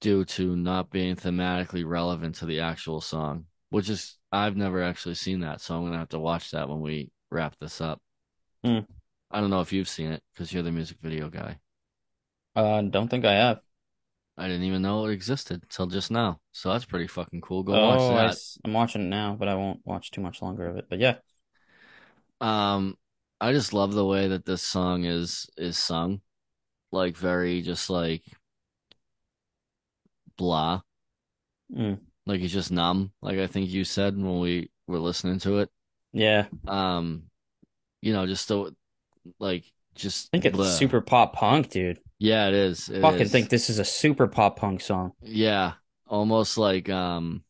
[0.00, 5.14] due to not being thematically relevant to the actual song, which is, I've never actually
[5.14, 8.00] seen that, so I'm going to have to watch that when we wrap this up.
[8.62, 8.80] Hmm.
[9.30, 11.58] I don't know if you've seen it because you're the music video guy.
[12.56, 13.60] Uh, don't think I have.
[14.36, 16.40] I didn't even know it existed till just now.
[16.52, 17.62] So that's pretty fucking cool.
[17.62, 18.36] Go oh, watch I that.
[18.64, 20.86] am watching it now, but I won't watch too much longer of it.
[20.88, 21.16] But yeah,
[22.40, 22.96] Um,
[23.40, 26.20] I just love the way that this song is is sung.
[26.92, 28.24] Like very just like
[30.36, 30.82] blah.
[31.70, 31.98] Mm.
[32.26, 35.70] Like he's just numb, like I think you said when we were listening to it.
[36.12, 36.46] yeah.
[36.66, 37.24] Um,
[38.02, 38.72] you know, just so
[39.40, 39.64] like
[39.96, 40.66] just I think it's blah.
[40.66, 42.00] super pop punk, dude.
[42.18, 42.88] Yeah, it is.
[42.88, 43.32] It Fucking is.
[43.32, 45.12] think this is a super pop punk song.
[45.22, 45.74] Yeah,
[46.06, 47.44] almost like um,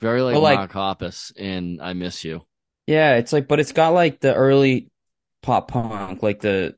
[0.00, 2.42] very like Well, like- Mark Hoppus in "I Miss You."
[2.86, 4.90] Yeah, it's like, but it's got like the early
[5.42, 6.76] pop punk, like the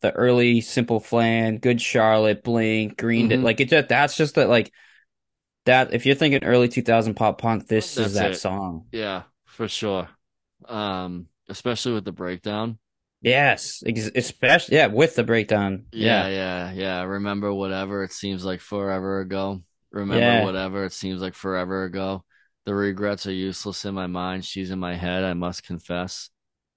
[0.00, 3.36] the early Simple Plan, Good Charlotte, Blink, Green Day.
[3.36, 3.42] Mhm.
[3.42, 4.72] Like it just that's just that like
[5.64, 5.94] that.
[5.94, 8.34] If you're thinking early 2000 pop punk, this That's is that it.
[8.36, 8.86] song.
[8.92, 10.08] Yeah, for sure.
[10.68, 12.78] Um, especially with the breakdown.
[13.22, 15.86] Yes, especially yeah with the breakdown.
[15.92, 17.02] Yeah, yeah, yeah.
[17.02, 19.62] Remember whatever it seems like forever ago.
[19.92, 20.44] Remember Yeah.
[20.44, 22.24] whatever it seems like forever ago.
[22.66, 24.44] The regrets are useless in my mind.
[24.44, 25.22] She's in my head.
[25.24, 26.30] I must confess.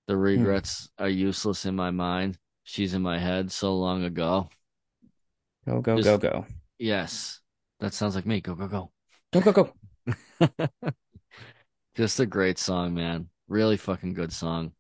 [0.07, 0.13] Hmm.
[0.13, 2.37] The regrets are useless in my mind.
[2.63, 4.49] She's in my head so long ago.
[5.67, 6.45] Go go Just- go go
[6.77, 7.39] Yes,
[7.79, 8.41] that sounds like me.
[8.41, 8.91] Go, go, go.
[9.33, 10.69] go go go.
[11.95, 13.29] Just a great song, man.
[13.47, 14.73] Really fucking good song.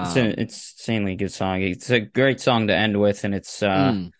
[0.00, 1.62] It's, Um, a, it's insanely good song.
[1.62, 4.10] It's a great song to end with, and it's uh Mm,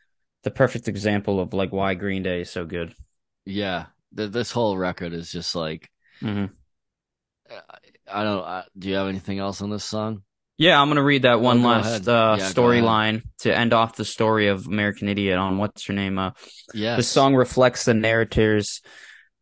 [0.44, 2.94] the perfect example of like why Green Day is so good.
[3.44, 5.90] yeah, Th- this whole record is just like
[6.22, 6.58] hmm
[8.10, 8.44] I don't.
[8.44, 10.22] I, do you have anything else on this song?
[10.56, 14.04] Yeah, I'm gonna read that one go last uh, Yeah, storyline to end off the
[14.04, 16.18] story of American Idiot on what's her name.
[16.18, 16.32] Uh,
[16.72, 16.96] Yes.
[16.96, 18.82] the song reflects the narrator's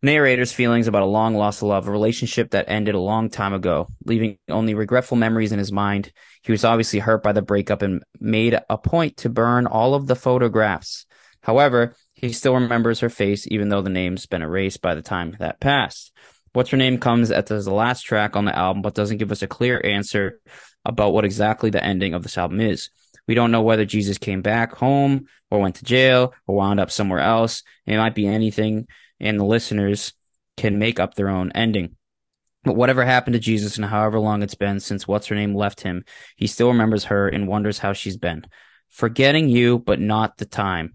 [0.03, 3.88] Narrator's feelings about a long lost love, a relationship that ended a long time ago,
[4.05, 6.12] leaving only regretful memories in his mind.
[6.42, 10.07] He was obviously hurt by the breakup and made a point to burn all of
[10.07, 11.07] the photographs.
[11.40, 15.36] However, he still remembers her face, even though the name's been erased by the time
[15.38, 16.12] that passed.
[16.53, 19.42] What's Her Name comes at the last track on the album, but doesn't give us
[19.42, 20.40] a clear answer
[20.84, 22.90] about what exactly the ending of this album is.
[23.28, 26.90] We don't know whether Jesus came back home or went to jail or wound up
[26.90, 27.62] somewhere else.
[27.86, 28.86] It might be anything,
[29.20, 30.12] and the listeners
[30.56, 31.96] can make up their own ending.
[32.64, 35.82] But whatever happened to Jesus and however long it's been since what's her name left
[35.82, 36.04] him,
[36.36, 38.44] he still remembers her and wonders how she's been.
[38.88, 40.94] Forgetting you, but not the time.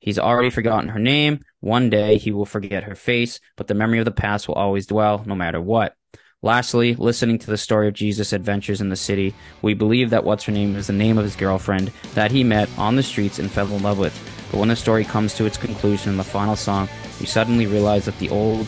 [0.00, 1.40] He's already forgotten her name.
[1.60, 4.86] One day he will forget her face, but the memory of the past will always
[4.86, 5.94] dwell, no matter what.
[6.42, 10.44] Lastly, listening to the story of Jesus' adventures in the city, we believe that what's
[10.44, 13.50] her name is the name of his girlfriend that he met on the streets and
[13.50, 14.12] fell in love with.
[14.50, 16.86] But when the story comes to its conclusion in the final song,
[17.20, 18.66] we suddenly realize that the old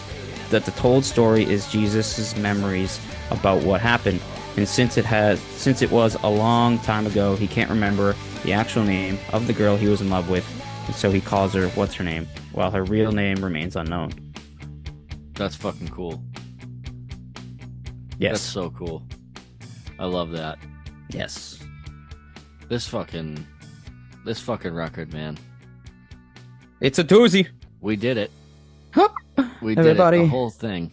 [0.51, 4.20] that the told story is Jesus' memories about what happened.
[4.57, 8.53] And since it has since it was a long time ago, he can't remember the
[8.53, 10.47] actual name of the girl he was in love with,
[10.86, 14.12] and so he calls her what's her name, while her real name remains unknown.
[15.34, 16.22] That's fucking cool.
[18.18, 18.32] Yes.
[18.32, 19.03] That's so cool.
[19.99, 20.59] I love that.
[21.11, 21.59] yes.
[22.68, 23.47] This fucking
[24.24, 25.36] this fucking record, man.
[26.80, 27.49] It's a doozy.
[27.81, 28.31] We did it.
[29.61, 29.97] We did it.
[29.97, 30.93] The whole thing.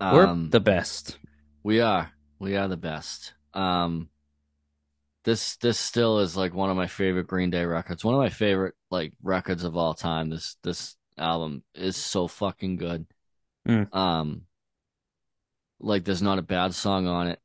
[0.00, 1.18] We're Um, the best.
[1.62, 2.12] We are.
[2.38, 3.34] We are the best.
[3.52, 4.08] Um
[5.24, 8.04] this this still is like one of my favorite Green Day records.
[8.04, 10.28] One of my favorite like records of all time.
[10.28, 13.06] This this album is so fucking good.
[13.66, 13.94] Mm.
[13.94, 14.42] Um
[15.80, 17.40] like there's not a bad song on it.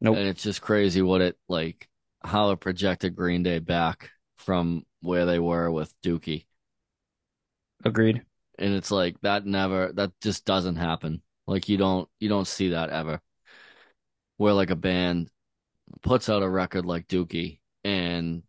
[0.00, 0.16] Nope.
[0.16, 1.88] And it's just crazy what it like
[2.22, 6.46] how it projected Green Day back from where they were with Dookie.
[7.84, 8.22] Agreed.
[8.58, 11.22] And it's like that never that just doesn't happen.
[11.46, 13.20] Like you don't you don't see that ever.
[14.36, 15.30] Where like a band
[16.02, 18.42] puts out a record like Dookie and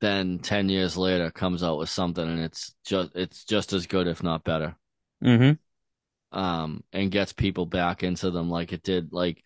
[0.00, 4.06] then 10 years later comes out with something and it's just it's just as good
[4.06, 4.76] if not better.
[5.24, 6.38] Mm-hmm.
[6.38, 9.42] Um and gets people back into them like it did like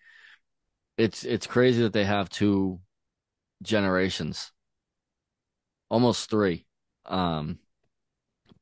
[0.99, 2.81] it's it's crazy that they have two
[3.63, 4.53] generations.
[5.89, 6.67] Almost three.
[7.07, 7.59] Um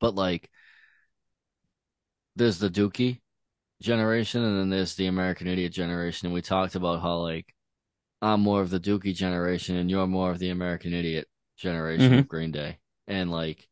[0.05, 0.51] but like
[2.35, 3.21] there's the Dookie
[3.81, 7.51] generation and then there's the American Idiot generation and we talked about how like
[8.21, 11.27] I'm more of the Dookie generation and you're more of the American Idiot
[11.57, 12.77] generation of Green Day.
[13.07, 13.67] And like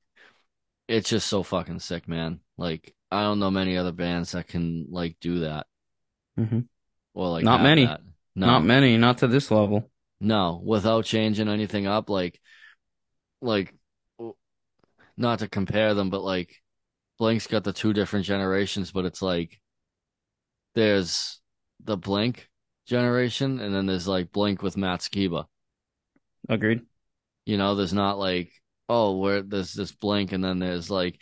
[0.87, 2.39] it's just so fucking sick, man.
[2.57, 5.67] Like I don't know many other bands that can like do that
[6.39, 6.61] Mm-hmm.
[7.13, 7.85] or like Not many.
[7.85, 7.99] No.
[8.33, 9.91] Not many, not to this level.
[10.19, 12.41] No, without changing anything up, like,
[13.39, 13.71] like,
[15.17, 16.61] not to compare them, but like,
[17.19, 19.59] Blink's got the two different generations, but it's like,
[20.75, 21.39] there's
[21.83, 22.49] the Blink
[22.87, 25.45] generation, and then there's like Blink with Matt Skiba.
[26.49, 26.81] Agreed.
[27.45, 28.51] You know, there's not like,
[28.89, 31.19] oh, where there's this Blink, and then there's like,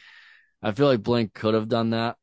[0.62, 2.16] I feel like Blink could have done that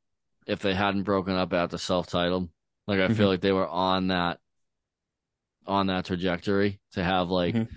[0.46, 2.48] if they hadn't broken up after self-titled.
[2.86, 3.30] Like, I feel Mhm.
[3.30, 4.40] like they were on that,
[5.66, 7.68] on that trajectory to have like, Mhm.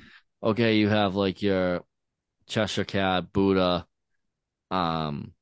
[0.41, 1.83] okay, you have like your
[2.51, 3.87] Cheshire Cat, Buddha,
[4.69, 5.33] um,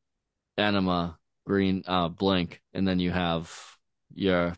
[0.60, 3.52] Enema, Green, uh, Blink, and then you have
[4.14, 4.56] your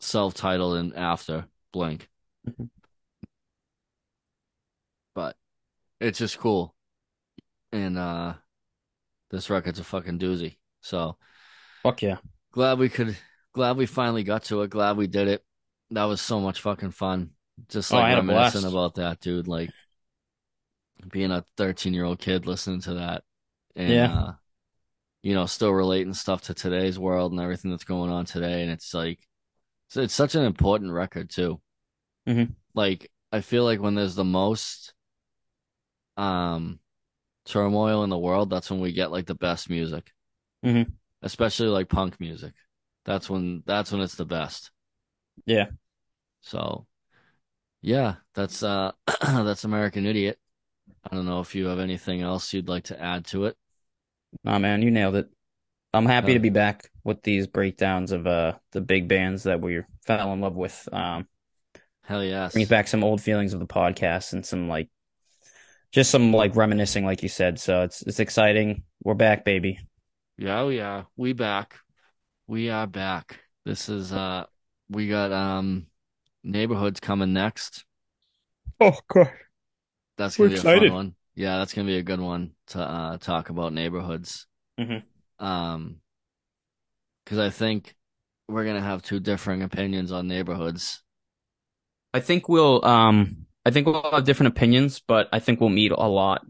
[0.00, 2.08] self-titled and after Blink.
[2.48, 2.70] Mhm.
[5.14, 5.36] But
[6.00, 6.74] it's just cool.
[7.72, 8.34] And uh
[9.30, 10.58] this record's a fucking doozy.
[10.80, 11.16] So
[11.82, 12.18] Fuck yeah.
[12.52, 13.16] glad we could
[13.52, 14.70] glad we finally got to it.
[14.70, 15.44] Glad we did it.
[15.90, 17.30] That was so much fucking fun.
[17.68, 19.46] Just Oh, like a reminiscing about that, dude.
[19.46, 19.70] Like
[21.08, 23.24] being a 13 year old kid listening to that.
[23.76, 24.12] And Yeah.
[24.12, 24.32] uh
[25.22, 28.62] you know, still relating stuff to today's world and everything that's going on today.
[28.62, 29.20] And it's like
[29.88, 31.60] it's, it's such an important record too.
[32.26, 32.54] Mhm.
[32.74, 34.94] Like I feel like when there's the most
[36.16, 36.78] um
[37.44, 40.12] turmoil in the world, that's when we get like the best music.
[40.64, 40.90] mm-hmm.
[41.22, 42.52] Especially like punk music.
[43.04, 44.70] That's when that's when it's the best.
[45.46, 45.66] Yeah.
[46.40, 46.86] So
[47.80, 48.92] yeah, that's uh
[49.22, 50.38] that's American Idiot.
[51.08, 53.56] I don't know if you have anything else you'd like to add to it.
[54.44, 55.30] Nah, man, you nailed it.
[55.94, 59.60] I'm happy Uh, to be back with these breakdowns of uh the big bands that
[59.60, 60.88] we fell in love with.
[60.92, 61.28] Um,
[62.02, 62.52] Hell yes.
[62.52, 64.88] brings back some old feelings of the podcast and some like
[65.92, 67.58] just some like reminiscing, like you said.
[67.58, 68.84] So it's it's exciting.
[69.02, 69.78] We're back, baby.
[70.36, 71.78] Yeah, oh yeah, we back.
[72.46, 73.40] We are back.
[73.64, 74.46] This is uh
[74.90, 75.88] we got um
[76.44, 77.84] neighborhoods coming next.
[78.80, 79.32] Oh god.
[80.16, 81.14] That's We're gonna be a fun one.
[81.34, 84.46] Yeah, that's gonna be a good one to uh talk about neighborhoods.
[84.78, 85.02] Mhm.
[85.38, 86.00] Um,
[87.24, 87.96] because I think
[88.48, 91.02] we're gonna have two differing opinions on neighborhoods.
[92.14, 95.92] I think we'll um I think we'll have different opinions, but I think we'll meet
[95.92, 96.42] a lot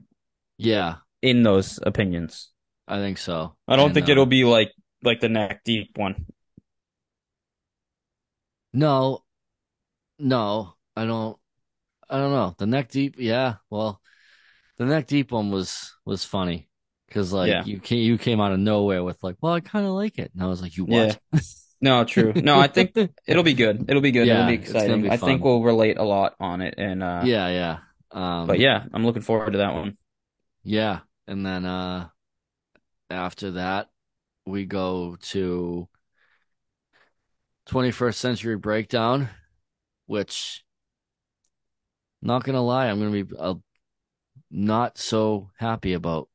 [0.58, 2.50] Yeah, in those opinions.
[2.86, 3.56] I think so.
[3.68, 6.26] I don't And, think uh, it'll be like like the neck deep one.
[8.74, 9.24] No,
[10.18, 11.38] no, I don't.
[12.12, 12.54] I don't know.
[12.58, 13.54] The neck deep, yeah.
[13.70, 14.00] Well,
[14.78, 16.68] the neck deep one was was funny
[17.08, 17.64] because like Yeah.
[17.64, 20.30] you came you came out of nowhere with like, well, I kind of like it,
[20.34, 21.18] and I was like, you what?
[21.80, 22.32] No, true.
[22.36, 22.96] No, I think
[23.26, 23.86] it'll be good.
[23.88, 24.26] It'll be good.
[24.28, 25.02] Yeah, It'll be exciting.
[25.02, 27.78] be I think we'll relate a lot on it and uh yeah, yeah.
[28.12, 29.96] Um, but yeah, I'm looking forward to that one.
[30.62, 31.00] yeah.
[31.26, 32.08] And then uh,
[33.08, 33.88] after that,
[34.44, 35.88] we go to
[37.68, 39.28] 21st Century Breakdown,
[40.06, 40.64] which,
[42.22, 43.54] not gonna lie, I'm gonna be uh,
[44.50, 46.28] not so happy about.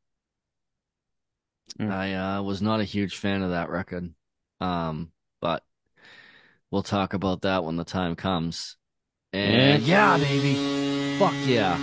[1.79, 1.91] Mm.
[1.91, 4.13] I uh, was not a huge fan of that record,
[4.61, 5.11] um,
[5.41, 5.63] but
[6.71, 8.77] we'll talk about that when the time comes.
[9.33, 11.77] And yeah, baby, fuck yeah,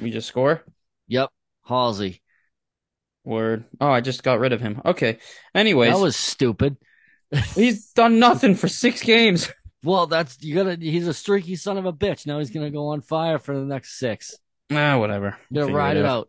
[0.00, 0.62] We just score?
[1.08, 1.30] yep,
[1.64, 2.22] Halsey.
[3.24, 3.64] Word.
[3.80, 4.80] Oh, I just got rid of him.
[4.84, 5.18] Okay.
[5.54, 6.76] Anyways, That was stupid.
[7.54, 9.50] he's done nothing for six games.
[9.82, 10.76] Well, that's you gotta.
[10.76, 12.26] He's a streaky son of a bitch.
[12.26, 14.36] Now he's gonna go on fire for the next six.
[14.70, 15.36] Ah, whatever.
[15.52, 16.28] Gotta Figure ride it out.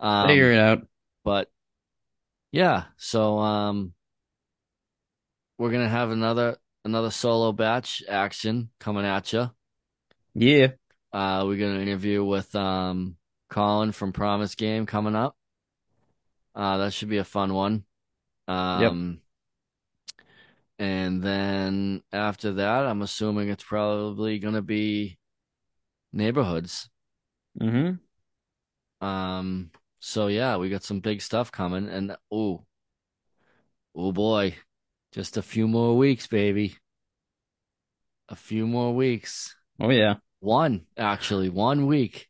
[0.00, 0.86] Um, Figure it out.
[1.24, 1.50] but
[2.52, 3.92] yeah, so um,
[5.58, 9.50] we're gonna have another another solo batch action coming at you.
[10.34, 10.68] Yeah.
[11.12, 13.16] Uh, we're gonna interview with um
[13.48, 15.36] Colin from Promise Game coming up.
[16.54, 17.84] Uh, that should be a fun one.
[18.48, 19.20] Um,
[20.78, 25.18] and then after that, I'm assuming it's probably gonna be
[26.12, 26.88] neighborhoods.
[27.60, 29.06] Mm-hmm.
[29.06, 29.70] Um,
[30.00, 32.64] so yeah, we got some big stuff coming, and oh,
[33.94, 34.54] oh boy,
[35.12, 36.76] just a few more weeks, baby.
[38.28, 39.56] A few more weeks.
[39.80, 40.16] Oh yeah.
[40.40, 42.28] One, actually, one week.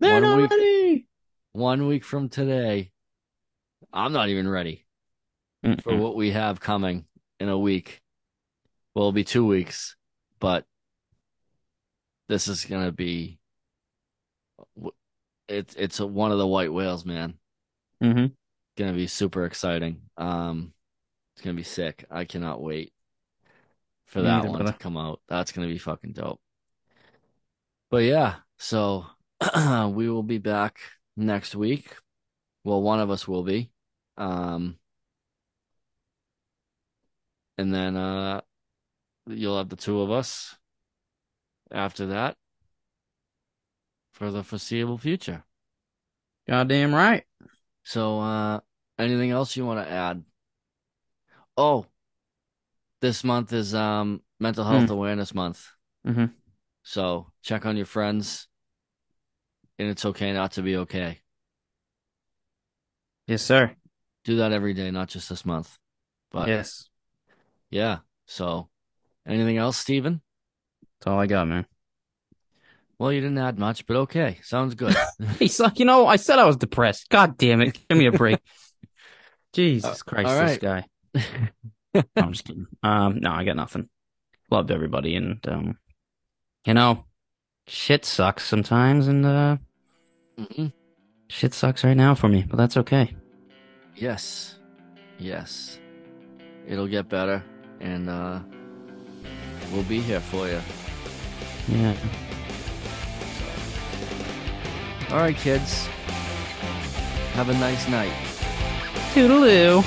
[0.00, 0.50] They're One not week.
[0.50, 1.06] ready.
[1.52, 2.90] One week from today.
[3.92, 4.86] I'm not even ready
[5.82, 5.98] for Mm-mm.
[5.98, 7.04] what we have coming
[7.40, 8.00] in a week.
[8.94, 9.96] Well, it'll be two weeks,
[10.40, 10.64] but
[12.28, 13.38] this is gonna be.
[15.48, 17.38] It's it's a, one of the white whales, man.
[18.02, 18.34] Mhm.
[18.76, 20.02] gonna be super exciting.
[20.16, 20.72] Um,
[21.34, 22.04] it's gonna be sick.
[22.10, 22.92] I cannot wait
[24.06, 25.20] for that one to come out.
[25.28, 26.40] That's gonna be fucking dope.
[27.90, 29.06] But yeah, so
[29.90, 30.78] we will be back
[31.16, 31.94] next week.
[32.64, 33.70] Well, one of us will be.
[34.16, 34.78] Um,
[37.58, 38.40] and then uh,
[39.26, 40.56] you'll have the two of us
[41.70, 42.36] after that
[44.12, 45.44] for the foreseeable future.
[46.48, 47.24] Goddamn right.
[47.82, 48.60] So, uh,
[48.98, 50.24] anything else you want to add?
[51.56, 51.86] Oh,
[53.00, 55.68] this month is um Mental Health Awareness Month.
[56.06, 56.32] Mhm.
[56.82, 58.48] So check on your friends,
[59.78, 61.20] and it's okay not to be okay.
[63.26, 63.76] Yes, sir.
[64.24, 65.78] Do that every day, not just this month.
[66.30, 66.88] But yes.
[67.70, 67.98] Yeah.
[68.26, 68.68] So,
[69.26, 70.20] anything else, Steven?
[71.00, 71.66] That's all I got, man.
[72.98, 74.96] Well, you didn't add much, but okay, sounds good.
[75.38, 77.08] Hey, so, you know, I said I was depressed.
[77.10, 77.78] God damn it.
[77.88, 78.40] Give me a break.
[79.52, 80.84] Jesus Christ, all this right.
[81.14, 81.50] guy.
[81.94, 82.66] No, I'm just kidding.
[82.82, 83.88] Um, no, I got nothing.
[84.50, 85.78] Loved everybody, and um,
[86.66, 87.06] you know,
[87.66, 89.56] shit sucks sometimes, and uh,
[90.38, 90.72] Mhm.
[91.28, 93.16] shit sucks right now for me, but that's okay.
[93.96, 94.58] Yes,
[95.18, 95.80] yes,
[96.68, 97.42] it'll get better,
[97.80, 98.40] and uh,
[99.72, 100.60] we'll be here for you.
[101.68, 101.94] Yeah.
[105.10, 105.86] All right, kids.
[107.34, 108.12] Have a nice night.
[109.14, 109.82] Toodaloo.